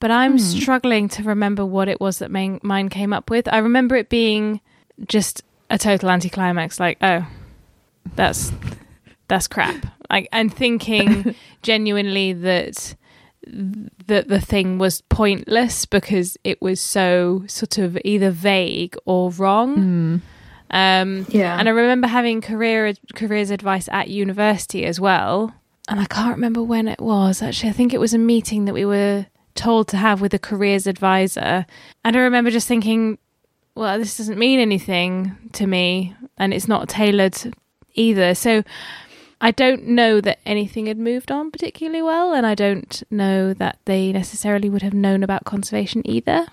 [0.00, 3.48] but I'm struggling to remember what it was that main, mine came up with.
[3.52, 4.60] I remember it being
[5.06, 7.26] just a total anticlimax, like, oh,
[8.16, 8.52] that's
[9.28, 9.86] that's crap.
[10.10, 12.94] Like, and thinking genuinely that
[13.46, 20.22] that the thing was pointless because it was so sort of either vague or wrong.
[20.70, 21.58] Um, Yeah.
[21.58, 25.52] and I remember having career careers advice at university as well.
[25.88, 27.42] And I can't remember when it was.
[27.42, 30.38] Actually, I think it was a meeting that we were told to have with a
[30.38, 31.66] careers advisor.
[32.04, 33.18] And I remember just thinking,
[33.74, 37.36] well, this doesn't mean anything to me and it's not tailored
[37.94, 38.34] either.
[38.34, 38.62] So
[39.42, 43.78] I don't know that anything had moved on particularly well, and I don't know that
[43.84, 46.46] they necessarily would have known about conservation either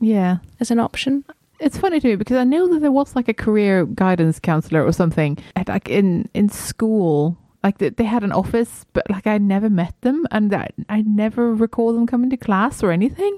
[0.00, 0.38] Yeah.
[0.60, 1.24] as an option.
[1.58, 4.84] It's funny to me because I know that there was like a career guidance counselor
[4.84, 7.36] or something at, like in in school.
[7.62, 11.02] Like they, they had an office, but like I never met them, and I, I
[11.02, 13.36] never recall them coming to class or anything.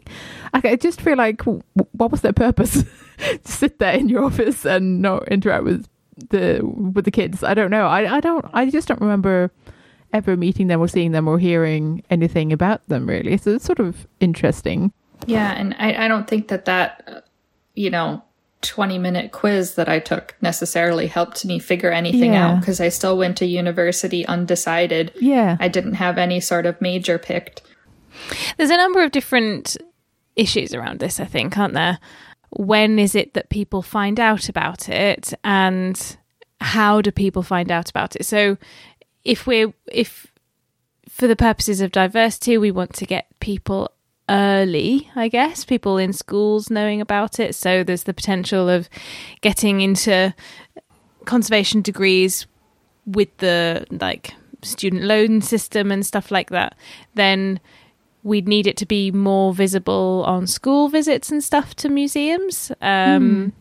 [0.55, 2.85] Like, I just feel like, what was their purpose?
[3.45, 5.89] Sit there in your office and not interact with
[6.31, 7.43] the with the kids.
[7.43, 7.87] I don't know.
[7.87, 8.45] I I don't.
[8.53, 9.51] I just don't remember
[10.13, 13.37] ever meeting them or seeing them or hearing anything about them really.
[13.39, 14.93] So it's sort of interesting.
[15.27, 17.21] Yeah, and I, I don't think that that, uh,
[17.75, 18.23] you know,
[18.63, 22.49] 20 minute quiz that I took necessarily helped me figure anything Yeah.
[22.51, 25.13] out because I still went to university undecided.
[25.21, 25.57] Yeah.
[25.61, 27.63] I didn't have any sort of major picked.
[28.59, 29.77] There's a number of different
[30.37, 31.99] issues around this, I think, aren't there?
[32.57, 36.17] When is it that people find out about it, and
[36.61, 38.27] how do people find out about it?
[38.27, 38.59] So,
[39.25, 40.33] if we're if
[41.09, 43.91] for the purposes of diversity, we want to get people
[44.29, 47.55] early, I guess, people in schools knowing about it.
[47.55, 48.89] So there's the potential of
[49.43, 50.35] getting into
[51.27, 52.47] conservation degrees
[53.05, 56.77] with the like student loan system and stuff like that.
[57.15, 57.61] Then
[58.23, 62.71] we'd need it to be more visible on school visits and stuff to museums.
[62.81, 63.53] Um,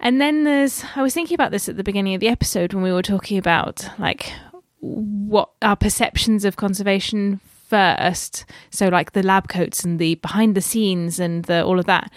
[0.00, 2.84] And then there's, I was thinking about this at the beginning of the episode when
[2.84, 4.32] we were talking about like
[4.80, 8.44] what our perceptions of conservation first.
[8.70, 12.12] So, like the lab coats and the behind the scenes and the, all of that.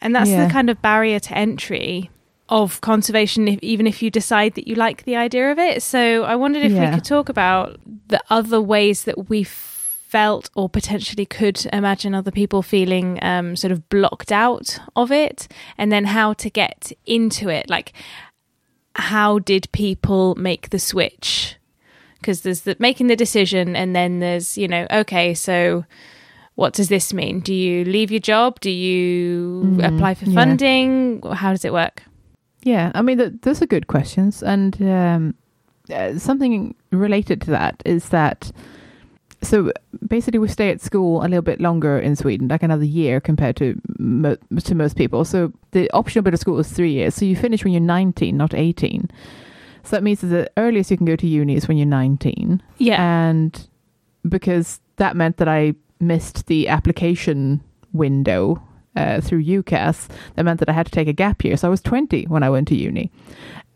[0.00, 0.46] And that's Yeah.
[0.46, 2.10] the kind of barrier to entry
[2.48, 5.82] of conservation, if, even if you decide that you like the idea of it.
[5.82, 6.88] So, I wondered if Yeah.
[6.90, 9.44] we could talk about the other ways that we
[10.08, 15.48] felt or potentially could imagine other people feeling um, sort of blocked out of it,
[15.76, 17.68] and then how to get into it.
[17.68, 17.92] Like,
[18.94, 21.56] how did people make the switch?
[22.20, 25.84] Because there's the making the decision, and then there's, you know, okay, so
[26.54, 27.40] what does this mean?
[27.40, 28.60] Do you leave your job?
[28.60, 30.34] Do you apply for yeah.
[30.34, 31.20] funding?
[31.22, 32.02] How does it work?
[32.62, 35.34] Yeah, I mean, th- those are good questions, and um,
[35.92, 38.52] uh, something related to that is that.
[39.46, 39.70] So
[40.06, 43.56] basically, we stay at school a little bit longer in Sweden, like another year compared
[43.56, 45.24] to mo- to most people.
[45.24, 47.14] So the optional bit of school is three years.
[47.14, 49.08] So you finish when you're 19, not 18.
[49.84, 52.60] So that means that the earliest you can go to uni is when you're 19.
[52.78, 53.00] Yeah.
[53.00, 53.68] And
[54.28, 58.60] because that meant that I missed the application window
[58.96, 61.56] uh, through UCAS, that meant that I had to take a gap year.
[61.56, 63.12] So I was 20 when I went to uni.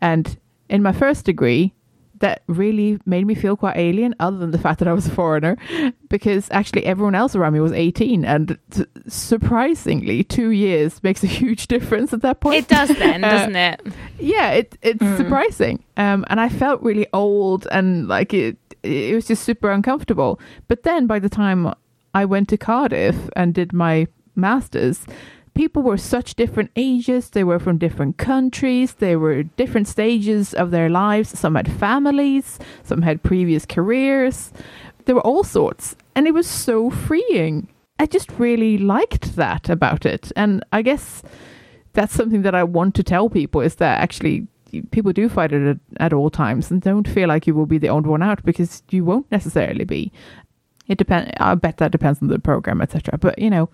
[0.01, 1.73] And in my first degree,
[2.21, 5.11] that really made me feel quite alien, other than the fact that I was a
[5.11, 5.57] foreigner,
[6.09, 8.25] because actually everyone else around me was 18.
[8.25, 12.55] And t- surprisingly, two years makes a huge difference at that point.
[12.57, 13.81] It does then, Uh, doesn't it?
[14.19, 15.83] yeah, it, it's surprising.
[15.97, 20.39] Um, and I felt really old and like it, it was just super uncomfortable.
[20.67, 21.73] But then by the time
[22.13, 25.05] I went to Cardiff and did my master's,
[25.53, 27.29] people were such different ages.
[27.29, 28.93] They were from different countries.
[28.93, 31.37] They were different stages of their lives.
[31.37, 34.51] Some had families, some had previous careers.
[35.05, 35.95] There were all sorts.
[36.15, 37.67] And it was so freeing.
[37.99, 40.31] I just really liked that about it.
[40.35, 41.23] And I guess
[41.93, 44.47] that's something that I want to tell people is that actually
[44.91, 47.77] people do fight it at, at all times and don't feel like you will be
[47.77, 50.11] the odd one out because you won't necessarily be.
[50.87, 51.33] It depend.
[51.37, 53.17] I bet that depends on the program, etc.
[53.17, 53.69] But you know,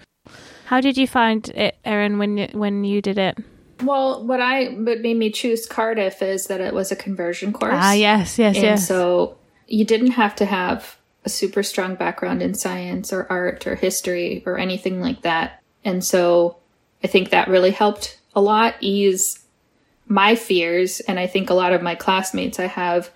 [0.67, 3.37] How did you find it, Erin, when you, when you did it?
[3.83, 7.73] Well, what I what made me choose Cardiff is that it was a conversion course.
[7.73, 8.85] Ah, yes, yes, and yes.
[8.85, 13.75] so you didn't have to have a super strong background in science or art or
[13.75, 15.63] history or anything like that.
[15.85, 16.57] And so
[17.01, 19.45] I think that really helped a lot ease
[20.05, 20.99] my fears.
[21.01, 23.09] And I think a lot of my classmates, I have,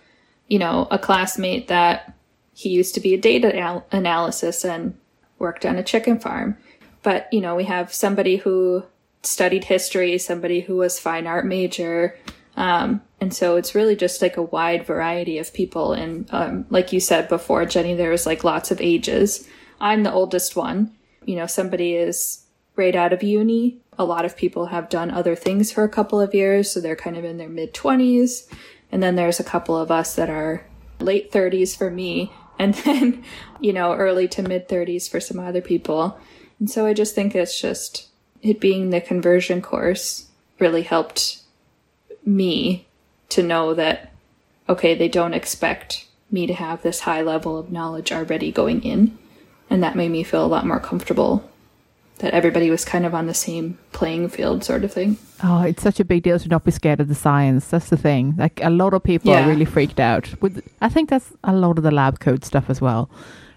[0.47, 2.13] you know, a classmate that
[2.53, 4.97] he used to be a data anal- analysis and
[5.37, 6.57] worked on a chicken farm.
[7.03, 8.83] But, you know, we have somebody who
[9.23, 12.17] studied history, somebody who was fine art major,
[12.57, 15.93] um, and so it's really just like a wide variety of people.
[15.93, 19.47] And um, like you said before, Jenny, there was like lots of ages.
[19.79, 20.91] I'm the oldest one.
[21.25, 23.79] You know, somebody is right out of uni.
[23.97, 26.95] A lot of people have done other things for a couple of years, so they're
[26.95, 28.51] kind of in their mid 20s.
[28.91, 30.65] And then there's a couple of us that are
[30.99, 33.23] late 30s for me, and then,
[33.59, 36.19] you know, early to mid 30s for some other people.
[36.61, 38.07] And so I just think it's just
[38.41, 40.27] it being the conversion course
[40.59, 41.41] really helped
[42.25, 42.85] me
[43.29, 44.11] to know that
[44.69, 49.17] okay they don't expect me to have this high level of knowledge already going in
[49.69, 51.49] and that made me feel a lot more comfortable
[52.19, 55.17] that everybody was kind of on the same playing field, sort of thing.
[55.43, 57.65] Oh, it's such a big deal to not be scared of the science.
[57.69, 58.35] That's the thing.
[58.37, 59.43] Like a lot of people Yeah.
[59.43, 60.29] are really freaked out.
[60.39, 63.09] With I think that's a lot of the lab coat stuff as well,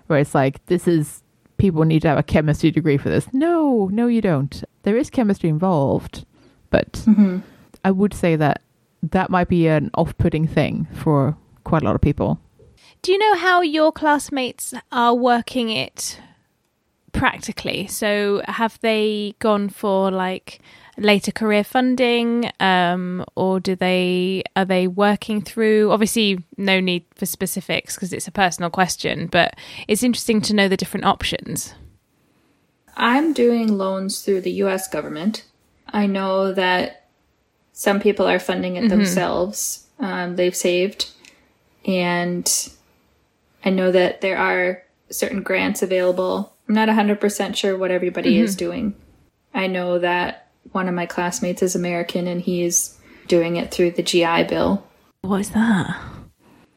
[0.06, 1.20] where it's like this is
[1.64, 3.26] people need to have a chemistry degree for this.
[3.32, 4.62] No, no, you don't.
[4.82, 6.26] There is chemistry involved,
[6.68, 7.38] but Mm-hmm.
[7.82, 8.60] I would say that
[9.02, 12.38] that might be an off-putting thing for quite a lot of people.
[13.00, 16.18] Do you know how your classmates are working it
[17.12, 17.86] practically?
[17.86, 20.60] So, have they gone for like
[20.96, 25.90] later career funding, um, or do they are they working through?
[25.90, 29.54] Obviously, no need for specifics because it's a personal question, but
[29.88, 31.74] it's interesting to know the different options.
[32.96, 35.44] I'm doing loans through the US government.
[35.88, 37.08] I know that
[37.72, 39.86] some people are funding it themselves.
[39.98, 41.10] Um, they've saved.
[41.84, 42.50] And
[43.64, 46.52] I know that there are certain grants available.
[46.68, 48.94] I'm not 100% sure what everybody is doing.
[49.52, 52.98] I know that one of my classmates is American and he's
[53.28, 54.86] doing it through the GI Bill.
[55.22, 55.96] What is that?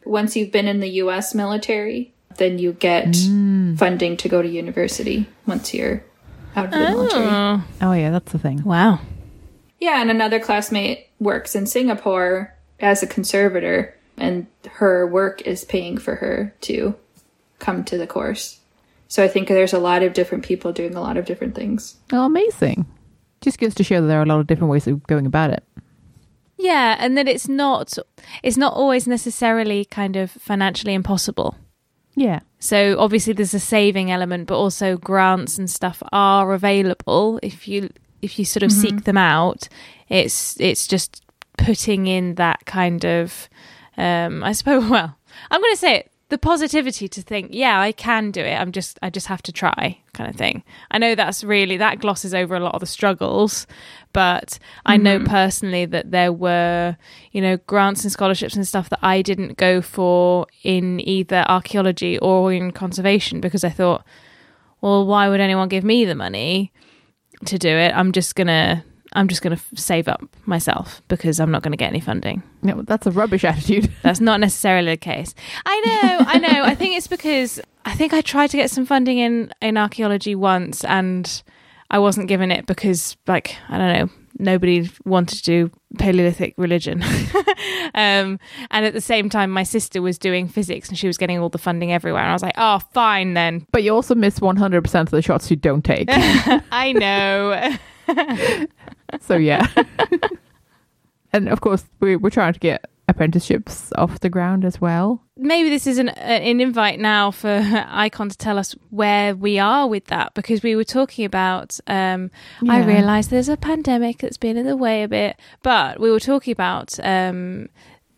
[0.06, 3.78] Once you've been in the US military, then you get mm.
[3.78, 6.04] funding to go to university once you're
[6.56, 7.26] out of the military.
[7.26, 8.64] Oh, Oh yeah, that's the thing.
[8.64, 9.00] wow.
[9.80, 15.98] Yeah, and another classmate works in Singapore as a conservator, and her work is paying
[15.98, 16.96] for her to
[17.60, 18.60] come to the course.
[19.08, 21.96] So I think there's a lot of different people doing a lot of different things.
[22.12, 22.86] Oh, amazing.
[23.42, 25.52] Just goes to show that there are a lot of different ways of going about
[25.52, 25.64] it.
[26.58, 27.98] Yeah, and that it's not
[28.42, 31.56] it's not always necessarily kind of financially impossible.
[32.16, 32.40] Yeah.
[32.58, 37.92] So obviously there's a saving element, but also grants and stuff are available if you
[38.24, 39.70] if you sort of seek them out.
[40.10, 41.24] It's it's just
[41.58, 43.48] putting in that kind of
[43.98, 45.16] um I suppose well,
[45.52, 48.54] I'm going to say it the positivity to think, yeah, I can do it.
[48.54, 50.64] I'm just I just have to try kind of thing.
[50.92, 53.66] I know that's really that glosses over a lot of the struggles,
[54.12, 55.28] but I know mm-hmm.
[55.28, 56.98] personally that there were,
[57.32, 62.20] you know, grants and scholarships and stuff that I didn't go for in either archaeology
[62.20, 64.04] or in conservation because I thought,
[64.82, 66.74] well, why would anyone give me the money
[67.46, 67.94] to do it?
[67.96, 68.84] I'm just going to
[69.14, 72.44] I'm just going to save up myself because I'm not going to get any funding.
[72.62, 73.92] No, that's a rubbish attitude.
[74.02, 75.34] That's not necessarily the case.
[75.66, 76.64] I know, I know.
[76.64, 80.36] I think it's because I think I tried to get some funding in in archaeology
[80.36, 81.44] once, and
[81.90, 87.04] I wasn't given it because, like, I don't know, nobody wanted to do Paleolithic religion.
[87.96, 88.40] um,
[88.72, 91.50] and at the same time, my sister was doing physics, and she was getting all
[91.50, 92.22] the funding everywhere.
[92.22, 93.66] And I was like, oh, fine then.
[93.72, 96.08] But you also miss 100% of the shots you don't take.
[96.12, 97.78] I know.
[99.22, 99.68] So yeah.
[101.34, 105.24] and of course, we, we're trying to get apprenticeships off the ground as well.
[105.38, 107.48] maybe this is an an invite now for
[107.88, 111.80] Icon to tell us where we are with that because we were talking about.
[111.88, 112.32] Um,
[112.68, 116.20] I realise there's a pandemic that's been in the way a bit, but we were
[116.20, 117.70] talking about um,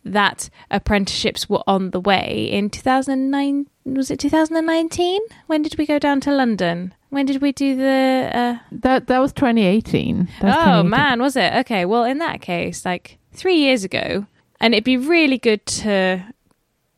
[0.04, 3.66] that apprenticeships were on the way in 2009.
[3.84, 5.20] Was it 2019?
[5.46, 6.94] When did we go down to London?
[7.10, 8.30] When did we do the?
[8.32, 10.28] Uh, That that was 2018.
[10.40, 10.90] That was oh 2018.
[10.90, 11.52] man, was it?
[11.60, 14.26] Okay, well, in that case, like three years ago,
[14.60, 16.24] and it'd be really good to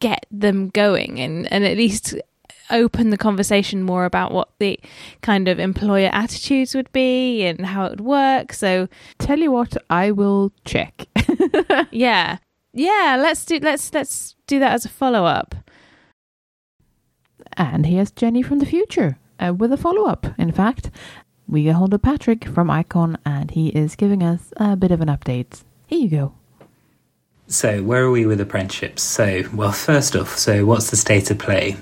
[0.00, 2.14] get them going and, and at least
[2.70, 4.78] open the conversation more about what the
[5.20, 8.52] kind of employer attitudes would be and how it would work.
[8.52, 11.06] So Tell you what, I will check.
[11.90, 12.38] yeah,
[12.74, 15.54] yeah, let's do let's let's do that as a follow up.
[17.56, 20.26] And here's Jenny from the future uh, with a follow up.
[20.38, 20.90] In fact,
[21.48, 25.00] we get hold of Patrick from Icon and he is giving us a bit of
[25.00, 25.62] an update.
[25.86, 26.34] Here you go.
[27.48, 29.02] So, where are we with apprenticeships?
[29.02, 31.76] So, well, first off, so what's the state of play?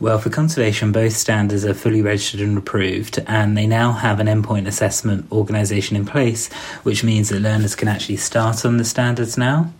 [0.00, 4.26] Well, for conservation, both standards are fully registered and approved, and they now have an
[4.26, 9.38] endpoint assessment organisation in place, which means that learners can actually start on the standards
[9.38, 9.72] now.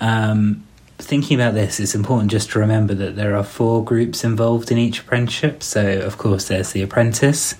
[0.00, 0.66] Um,
[0.98, 4.78] thinking about this, it's important just to remember that there are four groups involved in
[4.78, 5.62] each apprenticeship.
[5.62, 7.54] So, of course, there's the apprentice,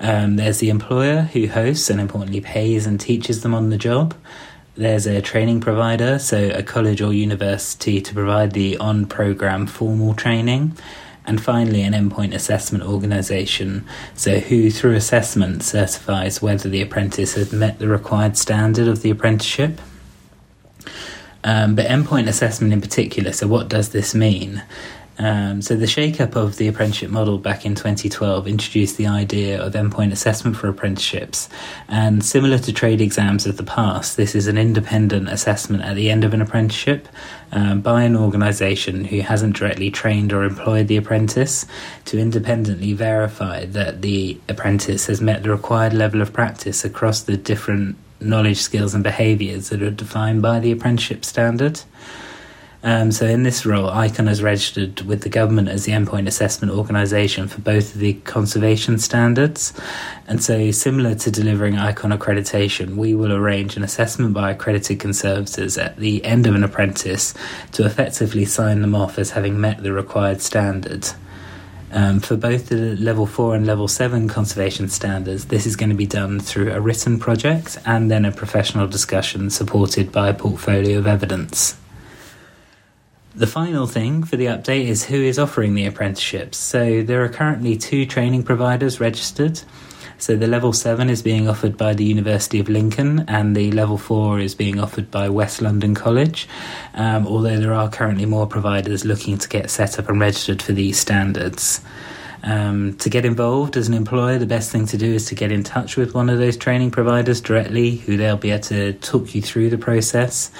[0.00, 4.14] um, there's the employer who hosts and importantly pays and teaches them on the job.
[4.76, 10.14] There's a training provider, so a college or university to provide the on program formal
[10.14, 10.76] training.
[11.26, 17.52] And finally, an endpoint assessment organisation, so who, through assessment, certifies whether the apprentice has
[17.52, 19.80] met the required standard of the apprenticeship.
[21.42, 24.62] Um, but endpoint assessment in particular, so what does this mean?
[25.20, 29.74] Um, so the shake-up of the apprenticeship model back in 2012 introduced the idea of
[29.74, 31.50] endpoint assessment for apprenticeships.
[31.88, 36.10] And similar to trade exams of the past, this is an independent assessment at the
[36.10, 37.06] end of an apprenticeship
[37.52, 41.66] um, by an organisation who hasn't directly trained or employed the apprentice
[42.06, 47.36] to independently verify that the apprentice has met the required level of practice across the
[47.36, 51.80] different knowledge, skills, and behaviours that are defined by the apprenticeship standard.
[52.82, 56.72] Um, so in this role, ICON has registered with the government as the endpoint assessment
[56.72, 59.74] organisation for both of the conservation standards.
[60.26, 65.76] And so similar to delivering ICON accreditation, we will arrange an assessment by accredited conservators
[65.76, 67.34] at the end of an apprentice
[67.72, 71.06] to effectively sign them off as having met the required standard.
[71.92, 75.96] Um, for both the level 4 and level 7 conservation standards, this is going to
[75.96, 80.98] be done through a written project and then a professional discussion supported by a portfolio
[80.98, 81.76] of evidence.
[83.34, 86.58] The final thing for the update is who is offering the apprenticeships.
[86.58, 89.60] So there are currently two training providers registered.
[90.20, 93.96] So the level 7 is being offered by the University of Lincoln and the level
[93.96, 96.46] 4 is being offered by West London College.
[96.92, 100.72] Um, although there are currently more providers looking to get set up and registered for
[100.72, 101.80] these standards.
[102.42, 105.50] Um, to get involved as an employer, the best thing to do is to get
[105.50, 109.34] in touch with one of those training providers directly, who they'll be able to talk
[109.34, 110.50] you through the process.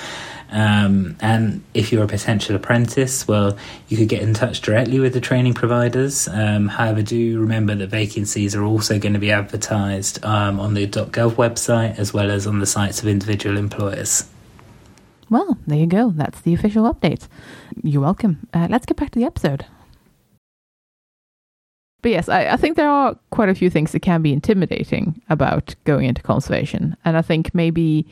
[0.51, 3.57] Um, and if you're a potential apprentice, well,
[3.89, 6.29] you could get in touch directly with the training providers.
[6.29, 10.87] Um, however, do remember that vacancies are also going to be advertised um, on the
[10.87, 14.29] .gov website as well as on the sites of individual employers.
[15.29, 16.11] Well, there you go.
[16.11, 17.29] That's the official update.
[17.83, 18.49] You're welcome.
[18.53, 19.65] Uh, let's get back to the episode.
[22.03, 25.21] But yes, I, I, think there are quite a few things that can be intimidating
[25.29, 26.97] about going into conservation.
[27.05, 28.07] And I think maybe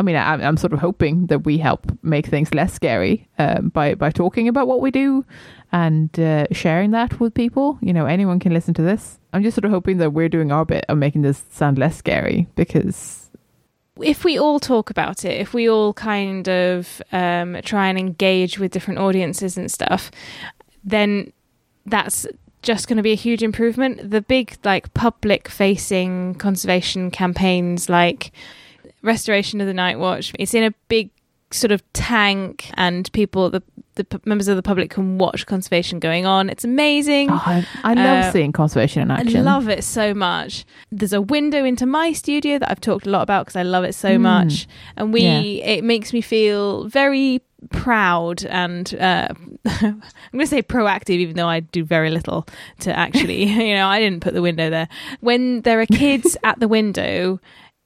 [0.00, 3.68] I mean, I, am sort of hoping that we help make things less scary um,
[3.68, 5.26] by by talking about what we do
[5.72, 7.78] and uh, sharing that with people.
[7.82, 9.18] You know, anyone can listen to this.
[9.34, 11.98] I'm just sort of hoping that we're doing our bit of making this sound less
[11.98, 13.28] scary because
[14.00, 18.58] if we all talk about it, if we all kind of um, try and engage
[18.58, 20.10] with different audiences and stuff,
[20.82, 21.30] then
[21.84, 22.26] that's
[22.62, 24.10] just going to be a huge improvement.
[24.10, 28.32] The big, like, public facing conservation campaigns, like
[29.02, 30.32] restoration of the Night Watch.
[30.38, 31.10] It's in a big
[31.52, 33.62] sort of tank, and people, the
[33.96, 36.48] the p- members of the public can watch conservation going on.
[36.48, 37.30] It's amazing.
[37.30, 39.40] Oh, I, I, love uh, seeing conservation in action.
[39.40, 40.64] I love it so much.
[40.90, 43.84] There's a window into my studio that I've talked a lot about because I love
[43.84, 44.20] it so mm.
[44.20, 45.40] much, and we yeah.
[45.40, 49.28] it makes me feel very proud and uh,
[49.66, 52.46] I'm going to say proactive, even though I do very little
[52.80, 54.88] to actually, you know, I didn't put the window there.
[55.20, 57.40] When there are kids at the window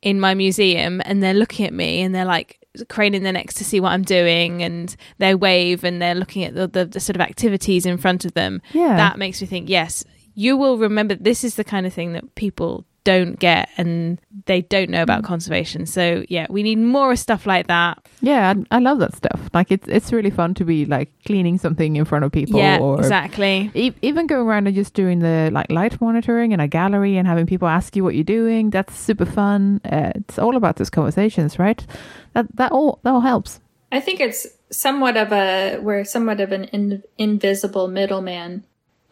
[0.04, 3.64] in my museum and they're looking at me and they're like craning their necks to
[3.64, 7.16] see what I'm doing and they wave and they're looking at the, the, the, sort
[7.16, 8.60] of activities in front of them.
[8.72, 8.96] Yeah.
[8.96, 12.34] That makes me think, yes, you will remember this is the kind of thing that
[12.34, 15.86] people don't get and they don't know about conservation.
[15.86, 18.06] So yeah, we need more stuff like that.
[18.20, 19.40] Yeah, I, I, love that stuff.
[19.52, 22.58] Like it's it's really fun to be like cleaning something in front of people.
[22.58, 23.70] Yeah, or exactly.
[23.74, 27.28] E- even going around and just doing the like light monitoring in a gallery and
[27.28, 28.70] having people ask you what you're doing.
[28.70, 29.80] That's super fun.
[29.84, 31.86] Uh, it's all about those conversations, right?
[32.32, 33.60] That that all that all helps.
[33.92, 38.64] I think it's somewhat of a we're somewhat of an in, invisible middleman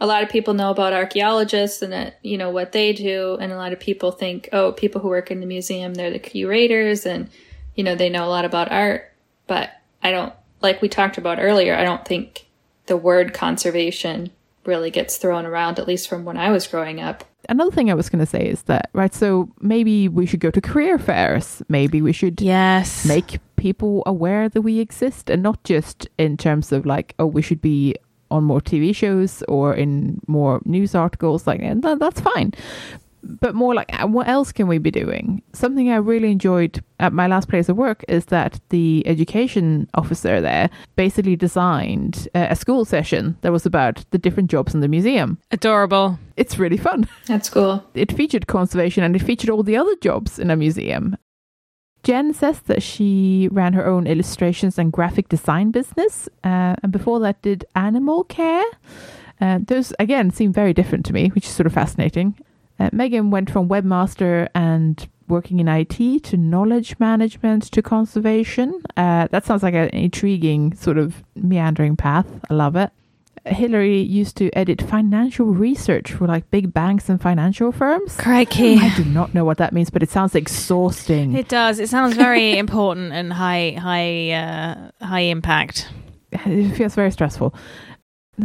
[0.02, 3.38] a lot of people know about archaeologists and that, you know, what they do.
[3.40, 6.18] And a lot of people think, oh, people who work in the museum, they're the
[6.18, 7.30] curators and,
[7.76, 9.12] you know, they know a lot about art.
[9.46, 9.70] But
[10.02, 12.48] I don't, like we talked about earlier, I don't think
[12.86, 14.32] the word conservation
[14.66, 17.22] really gets thrown around, at least from when I was growing up.
[17.48, 20.50] Another thing I was going to say is that, right, so maybe we should go
[20.50, 21.62] to career fairs.
[21.68, 23.06] Maybe we should yes.
[23.06, 27.40] make people aware that we exist and not just in terms of like, oh, we
[27.40, 27.94] should be
[28.32, 32.52] on more TV shows or in more news articles, like that, that's fine.
[33.24, 35.42] But more like, uh, what else can we be doing?
[35.52, 40.40] Something I really enjoyed at my last place of work is that the education officer
[40.40, 45.38] there basically designed a school session that was about the different jobs in the museum.
[45.52, 46.18] Adorable.
[46.36, 47.06] It's really fun.
[47.26, 47.84] That's cool.
[47.94, 51.16] It featured conservation and it featured all the other jobs in a museum.
[52.02, 57.20] Jen says that she ran her own illustrations and graphic design business, uh, and before
[57.20, 58.64] that did animal care.
[59.40, 62.34] Uh, those again seem very different to me, which is sort of fascinating.
[62.78, 68.82] Uh, Megan went from webmaster and working in IT to knowledge management to conservation.
[68.96, 72.26] Uh, that sounds like an intriguing sort of meandering path.
[72.50, 72.90] I love it.
[73.44, 78.16] Hillary used to edit financial research for like big banks and financial firms.
[78.16, 78.76] Crikey.
[78.78, 81.34] I do not know what that means, but it sounds exhausting.
[81.34, 81.78] It does.
[81.80, 85.88] It sounds very important and high high uh, high impact.
[86.32, 87.54] It feels very stressful.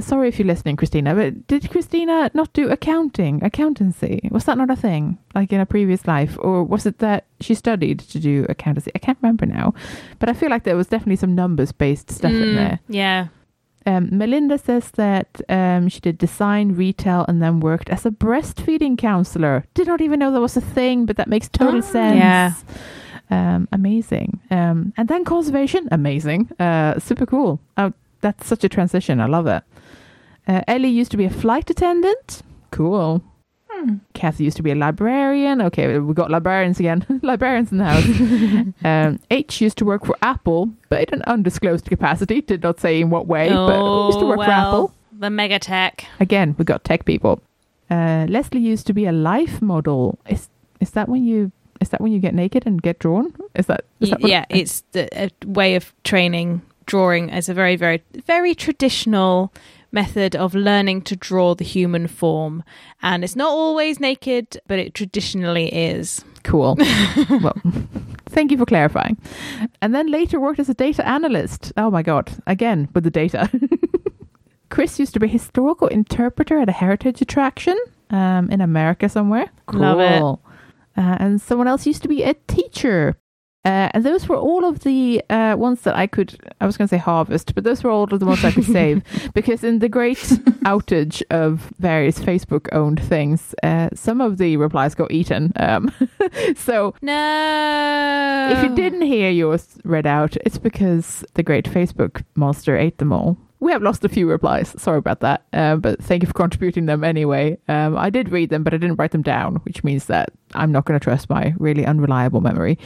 [0.02, 4.28] sorry if you're listening, Christina, but did Christina not do accounting, accountancy?
[4.32, 6.38] Was that not a thing, like in a previous life?
[6.39, 8.91] Or was it that she studied to do accountancy?
[8.95, 9.74] I can't remember now.
[10.20, 12.80] But I feel like there was definitely some numbers based stuff in Mm, there.
[12.89, 13.28] Yeah.
[13.88, 18.97] Um, Melinda says that um, she did design, retail, and then worked as a breastfeeding
[18.97, 19.63] counselor.
[19.73, 21.81] Did not even know that was a thing, but that makes total Ah.
[21.81, 22.17] sense.
[22.17, 22.51] Yeah.
[23.29, 24.39] Um, amazing.
[24.51, 25.88] Um, and then conservation.
[25.91, 26.49] Amazing.
[26.59, 27.59] Uh, super cool.
[27.77, 29.19] Oh, that's such a transition.
[29.21, 29.63] I love it.
[30.47, 32.41] Uh, Ellie used to be a flight attendant.
[32.71, 33.21] Cool.
[34.13, 35.61] Kathy used to be a librarian.
[35.61, 37.05] Okay, we got librarians again.
[37.21, 38.73] librarians in the house.
[38.84, 42.41] um, H used to work for Apple, but in an undisclosed capacity.
[42.41, 44.93] Did not say in what way, but used to Oh, work for Apple.
[45.11, 46.05] The megatech.
[46.19, 47.41] Again, we got tech people.
[47.89, 50.19] Uh, Leslie used to be a life model.
[50.30, 50.49] Is
[50.80, 51.51] is that when you
[51.82, 53.34] is that when you get naked and get drawn?
[53.55, 57.75] Is that, is that yeah, it's the, a way of training drawing as a very,
[57.75, 59.53] very, very traditional
[59.98, 62.64] method of learning to draw the human form.
[63.02, 66.24] And it's not always naked, but it traditionally is.
[66.43, 66.76] Cool.
[67.41, 67.58] well,
[68.30, 69.18] thank you for clarifying.
[69.82, 71.74] And then later worked as a data analyst.
[71.78, 72.32] Oh my god!
[72.45, 73.50] Again with the data.
[74.70, 77.78] Chris used to be a historical interpreter at a heritage attraction
[78.12, 79.50] um, in America somewhere.
[79.66, 79.82] Cool.
[79.82, 80.22] Love it.
[81.02, 83.18] Uh, and someone else used to be a teacher.
[83.68, 86.30] Uh, and those were all of the uh, ones that I could,
[86.61, 88.63] I was going to say harvest, but those were all of the ones I could
[88.80, 89.01] save.
[89.34, 90.18] Because in the great
[90.74, 95.51] outage of various Facebook owned things, uh, some of the replies got eaten.
[95.57, 95.91] Um,
[96.55, 98.49] so No.
[98.53, 103.11] if you didn't hear yours read out, it's because the great Facebook monster ate them
[103.11, 103.36] all.
[103.60, 104.76] We have lost a few replies.
[104.78, 105.45] Sorry about that.
[105.51, 107.58] Uh, but thank you for contributing them anyway.
[107.68, 110.72] Um, I did read them, but I didn't write them down, which means that I'm
[110.72, 112.78] not going to trust my really unreliable memory.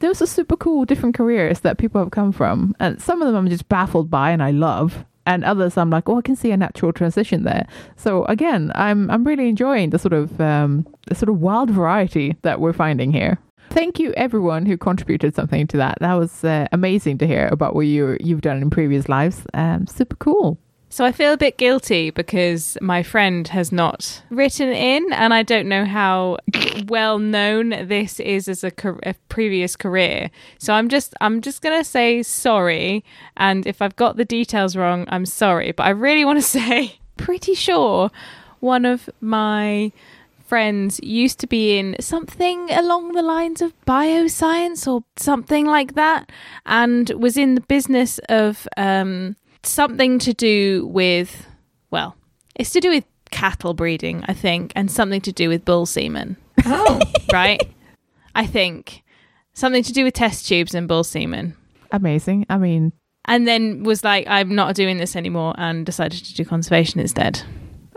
[0.00, 2.74] Those are super cool, different careers that people have come from.
[2.78, 5.04] And some of them I'm just baffled by and I love.
[5.24, 7.66] And others I'm like, oh, I can see a natural transition there.
[7.96, 12.36] So again, I'm I'm really enjoying the sort of um, the sort of wild variety
[12.42, 13.38] that we're finding here.
[13.70, 15.98] Thank you, everyone who contributed something to that.
[16.00, 19.42] That was uh, amazing to hear about what you you've done in previous lives.
[19.54, 20.58] Um, super cool.
[20.90, 25.42] So I feel a bit guilty because my friend has not written in, and I
[25.42, 26.38] don't know how
[26.86, 30.30] well known this is as a, a previous career.
[30.58, 33.04] So I'm just I'm just gonna say sorry,
[33.36, 35.72] and if I've got the details wrong, I'm sorry.
[35.72, 38.10] But I really want to say, pretty sure
[38.60, 39.92] one of my
[40.48, 46.30] friends used to be in something along the lines of bioscience or something like that,
[46.66, 51.46] and was in the business of um, something to do with,
[51.90, 52.16] well,
[52.56, 56.36] it's to do with cattle breeding, I think, and something to do with bull semen,
[56.64, 57.00] Oh,
[57.32, 57.60] right?
[58.34, 59.02] I think
[59.52, 61.54] something to do with test tubes and bull semen.
[61.92, 62.46] Amazing.
[62.48, 62.92] I mean,
[63.26, 67.42] And then was like, I'm not doing this anymore, and decided to do conservation instead.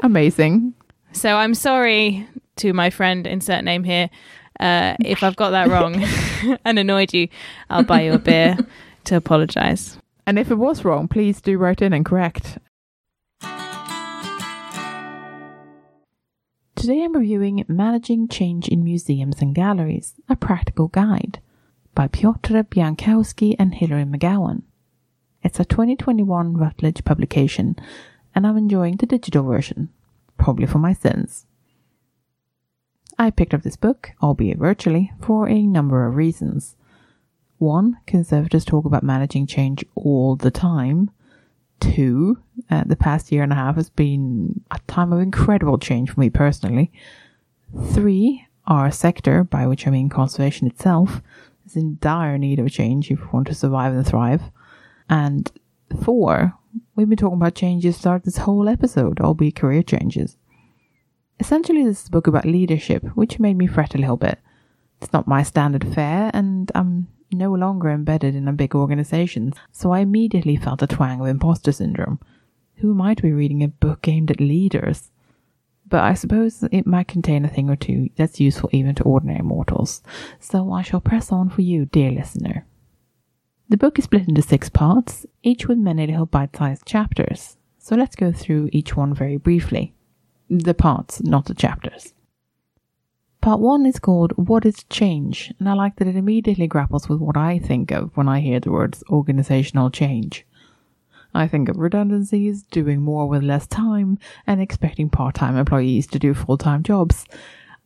[0.04, 0.74] amazing.
[1.14, 2.26] So I'm sorry
[2.62, 4.10] to my friend, insert name here.
[4.60, 6.04] Uh, if I've got that wrong
[6.66, 7.28] and annoyed you,
[7.70, 8.56] I'll buy you a beer
[9.06, 9.98] to apologize.
[10.28, 12.60] And if it was wrong, please do write in and correct.
[16.76, 21.40] Today I'm reviewing Managing Change in Museums and Galleries, a practical guide
[21.96, 24.62] by Piotr Bienkowski and Hilary McGowan.
[25.44, 27.76] It's a 2021 Routledge publication,
[28.36, 29.90] and I'm enjoying the digital version,
[30.38, 31.48] probably for my sins.
[33.18, 36.76] I picked up this book, albeit virtually, for a number of reasons.
[37.58, 41.12] One, conservators talk about managing change all the time.
[41.80, 42.40] Two,
[42.70, 46.20] uh, the past year and a half has been a time of incredible change for
[46.20, 46.92] me personally.
[47.92, 51.22] Three, our sector, by which I mean conservation itself,
[51.66, 54.42] is in dire need of change if we want to survive and thrive.
[55.10, 55.52] And
[56.04, 56.54] four,
[56.96, 60.38] we've been talking about changes throughout this whole episode, albeit career changes.
[61.42, 64.38] Essentially, this is a book about leadership, which made me fret a little bit.
[65.02, 69.92] It's not my standard fare, and I'm no longer embedded in a big organization, so
[69.92, 72.20] I immediately felt a twang of imposter syndrome.
[72.76, 75.10] Who might be reading a book aimed at leaders?
[75.88, 79.42] But I suppose it might contain a thing or two that's useful even to ordinary
[79.42, 80.04] mortals,
[80.40, 82.68] so I shall press on for you, dear listener.
[83.68, 87.96] The book is split into six parts, each with many little bite sized chapters, so
[87.96, 89.96] let's go through each one very briefly.
[90.54, 92.14] The parts, not the chapters.
[93.40, 95.54] Part one is called What is Change?
[95.58, 98.60] And I like that it immediately grapples with what I think of when I hear
[98.60, 100.46] the words organizational change.
[101.34, 106.20] I think of redundancies, doing more with less time, and expecting part time employees to
[106.20, 107.24] do full time jobs.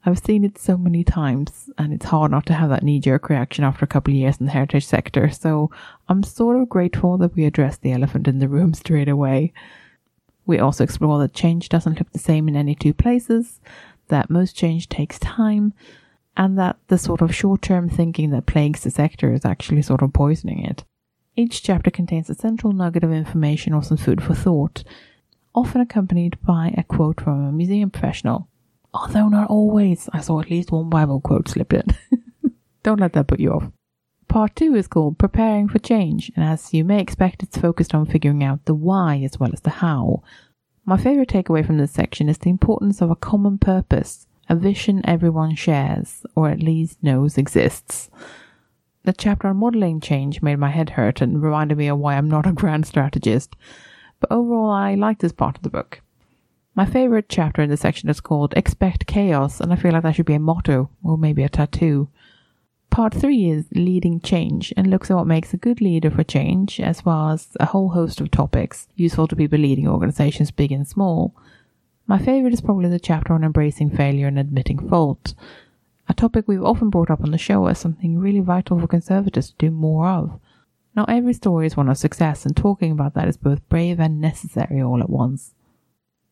[0.03, 3.29] I've seen it so many times, and it's hard not to have that knee jerk
[3.29, 5.69] reaction after a couple of years in the heritage sector, so
[6.09, 9.53] I'm sort of grateful that we addressed the elephant in the room straight away.
[10.45, 13.59] We also explore that change doesn't look the same in any two places,
[14.09, 15.73] that most change takes time,
[16.37, 20.01] and that the sort of short term thinking that plagues the sector is actually sort
[20.01, 20.83] of poisoning it.
[21.35, 24.83] Each chapter contains a central nugget of information or some food for thought,
[25.53, 28.47] often accompanied by a quote from a museum professional.
[28.93, 31.83] Although not always, I saw at least one Bible quote slip in.
[32.83, 33.71] Don't let that put you off.
[34.27, 38.05] Part two is called Preparing for Change, and as you may expect, it's focused on
[38.05, 40.23] figuring out the why as well as the how.
[40.85, 45.01] My favorite takeaway from this section is the importance of a common purpose, a vision
[45.05, 48.09] everyone shares, or at least knows exists.
[49.03, 52.27] The chapter on modeling change made my head hurt and reminded me of why I'm
[52.27, 53.55] not a grand strategist,
[54.19, 56.01] but overall I like this part of the book.
[56.75, 60.15] My favorite chapter in this section is called Expect Chaos, and I feel like that
[60.15, 62.09] should be a motto, or maybe a tattoo.
[62.95, 66.79] Part 3 is Leading Change and looks at what makes a good leader for change,
[66.79, 70.87] as well as a whole host of topics useful to people leading organizations big and
[70.87, 71.35] small.
[72.07, 75.33] My favorite is probably the chapter on embracing failure and admitting fault,
[76.07, 79.49] a topic we've often brought up on the show as something really vital for conservatives
[79.49, 80.39] to do more of.
[80.95, 84.21] Not every story is one of success, and talking about that is both brave and
[84.21, 85.53] necessary all at once.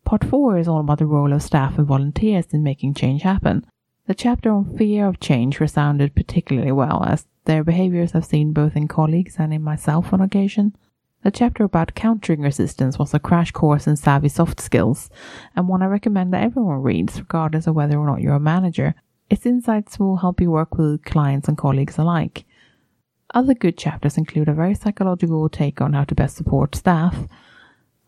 [0.05, 3.65] Part 4 is all about the role of staff and volunteers in making change happen,
[4.05, 8.75] the chapter on fear of change resounded particularly well, as their behaviors I've seen both
[8.75, 10.75] in colleagues and in myself on occasion.
[11.23, 15.09] The chapter about countering resistance was a crash course in savvy soft skills,
[15.55, 18.95] and one I recommend that everyone reads, regardless of whether or not you're a manager.
[19.29, 22.43] Its insights will help you work with clients and colleagues alike.
[23.33, 27.25] Other good chapters include a very psychological take on how to best support staff,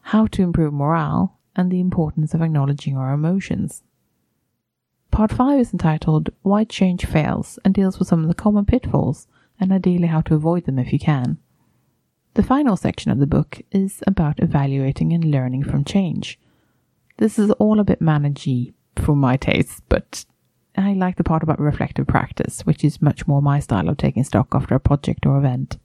[0.02, 3.82] how to improve morale, and the importance of acknowledging our emotions.
[5.16, 9.28] Part 5 is entitled Why Change Fails and deals with some of the common pitfalls
[9.58, 11.38] and ideally how to avoid them if you can.
[12.34, 16.38] The final section of the book is about evaluating and learning from change.
[17.16, 20.26] This is all a bit managey for my tastes, but
[20.76, 24.26] I like the part about reflective practice, which is much more my style of taking
[24.26, 25.78] stock after a project or event.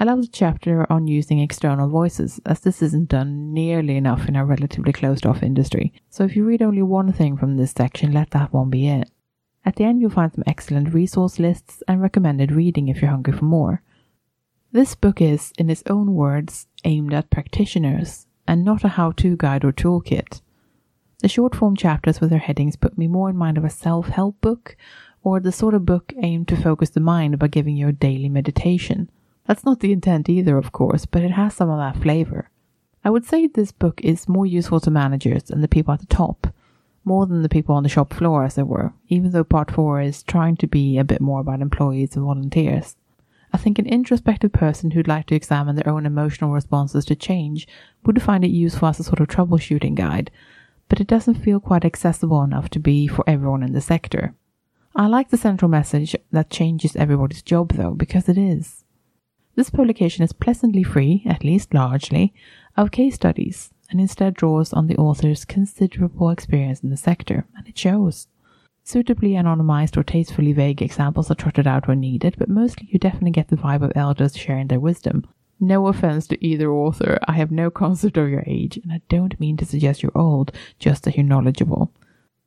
[0.00, 4.34] I love the chapter on using external voices, as this isn't done nearly enough in
[4.34, 5.92] our relatively closed off industry.
[6.10, 9.10] So if you read only one thing from this section, let that one be it.
[9.64, 13.32] At the end, you'll find some excellent resource lists and recommended reading if you're hungry
[13.32, 13.82] for more.
[14.72, 19.36] This book is, in its own words, aimed at practitioners and not a how to
[19.36, 20.40] guide or toolkit.
[21.20, 24.08] The short form chapters with their headings put me more in mind of a self
[24.08, 24.76] help book
[25.22, 28.28] or the sort of book aimed to focus the mind by giving you a daily
[28.28, 29.08] meditation.
[29.46, 32.50] That's not the intent either, of course, but it has some of that flavor.
[33.04, 36.06] I would say this book is more useful to managers and the people at the
[36.06, 36.46] top,
[37.04, 40.00] more than the people on the shop floor, as it were, even though part four
[40.00, 42.96] is trying to be a bit more about employees and volunteers.
[43.52, 47.68] I think an introspective person who'd like to examine their own emotional responses to change
[48.04, 50.30] would find it useful as a sort of troubleshooting guide,
[50.88, 54.34] but it doesn't feel quite accessible enough to be for everyone in the sector.
[54.96, 58.83] I like the central message that change is everybody's job, though, because it is.
[59.56, 62.34] This publication is pleasantly free, at least largely,
[62.76, 67.68] of case studies and instead draws on the author's considerable experience in the sector, and
[67.68, 68.26] it shows.
[68.82, 73.30] Suitably anonymized or tastefully vague examples are trotted out when needed, but mostly you definitely
[73.30, 75.26] get the vibe of elders sharing their wisdom.
[75.60, 79.38] No offense to either author, I have no concept of your age, and I don't
[79.38, 81.92] mean to suggest you're old, just that you're knowledgeable.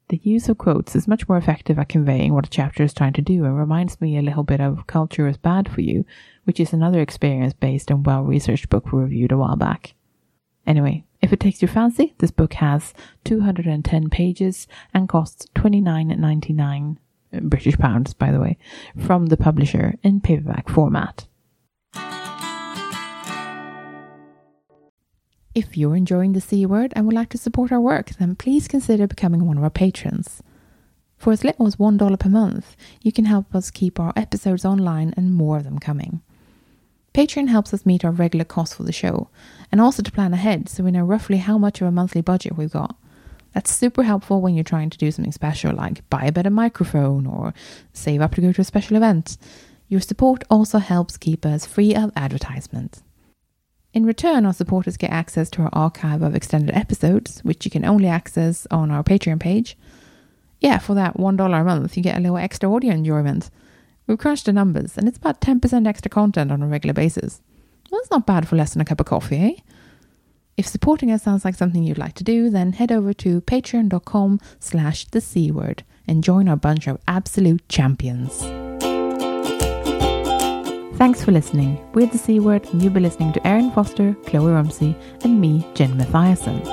[0.09, 3.11] The use of quotes is much more effective at conveying what a chapter is trying
[3.13, 6.05] to do and reminds me a little bit of Culture is Bad for You,
[6.45, 9.95] which is another experience based and well researched book we reviewed a while back.
[10.65, 12.93] Anyway, if it takes your fancy, this book has
[13.25, 16.97] 210 pages and costs 29.99
[17.33, 18.57] uh, British pounds, by the way,
[18.97, 21.27] from the publisher in paperback format.
[25.57, 28.67] If you're enjoying the C word and would like to support our work, then please
[28.67, 30.43] consider becoming one of our patrons.
[31.17, 35.15] For as little as $1 per month, you can help us keep our episodes online
[35.17, 36.21] and more of them coming.
[37.15, 39.29] Patreon helps us meet our regular costs for the show
[39.71, 42.55] and also to plan ahead so we know roughly how much of a monthly budget
[42.55, 42.95] we've got.
[43.53, 47.25] That's super helpful when you're trying to do something special like buy a better microphone
[47.25, 47.55] or
[47.93, 49.39] save up to go to a special event.
[49.87, 53.01] Your support also helps keep us free of advertisement.
[53.93, 57.85] In return, our supporters get access to our archive of extended episodes, which you can
[57.85, 59.77] only access on our Patreon page.
[60.59, 63.49] Yeah, for that $1 a month, you get a little extra audio enjoyment.
[64.05, 67.41] We've crunched the numbers, and it's about 10% extra content on a regular basis.
[67.89, 69.61] Well, that's not bad for less than a cup of coffee, eh?
[70.57, 74.39] If supporting us sounds like something you'd like to do, then head over to patreon.com
[74.59, 78.43] slash the C word and join our bunch of absolute champions.
[80.97, 81.77] Thanks for listening.
[81.93, 85.63] We're the C word, and you'll be listening to Erin Foster, Kloe Rumsey, and me,
[85.75, 86.63] Jen Mathiasson.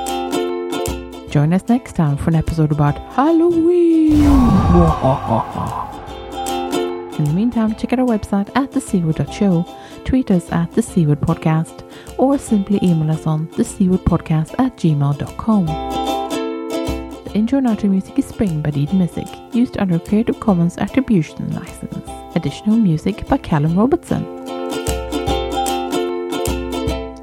[1.30, 4.22] join us next time for an episode about Halloween.
[7.18, 9.66] In the meantime, check out our website at thecword.show,
[10.04, 11.84] tweet us at the CWord Podcast,
[12.18, 16.13] or simply email us on thecwordpodcast at gmail.com.
[17.34, 21.52] The intro and outro music is Spring by DDmyzik, used under a Creative Commons Attribution
[21.52, 22.08] License.
[22.36, 24.22] Additional music by Callum Robertson.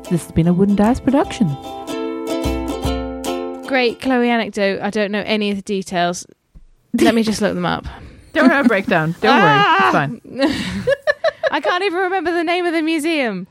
[0.10, 1.48] This has been a Wooden Dice production.
[3.68, 4.82] Great Kloe anecdote.
[4.82, 6.28] I don't know any of the details.
[6.92, 7.86] Let me just look them up.
[8.34, 8.88] Don't worry, I'll break.
[8.88, 10.22] Don't worry, it's fine.
[11.52, 13.48] I can't even remember the name of the museum.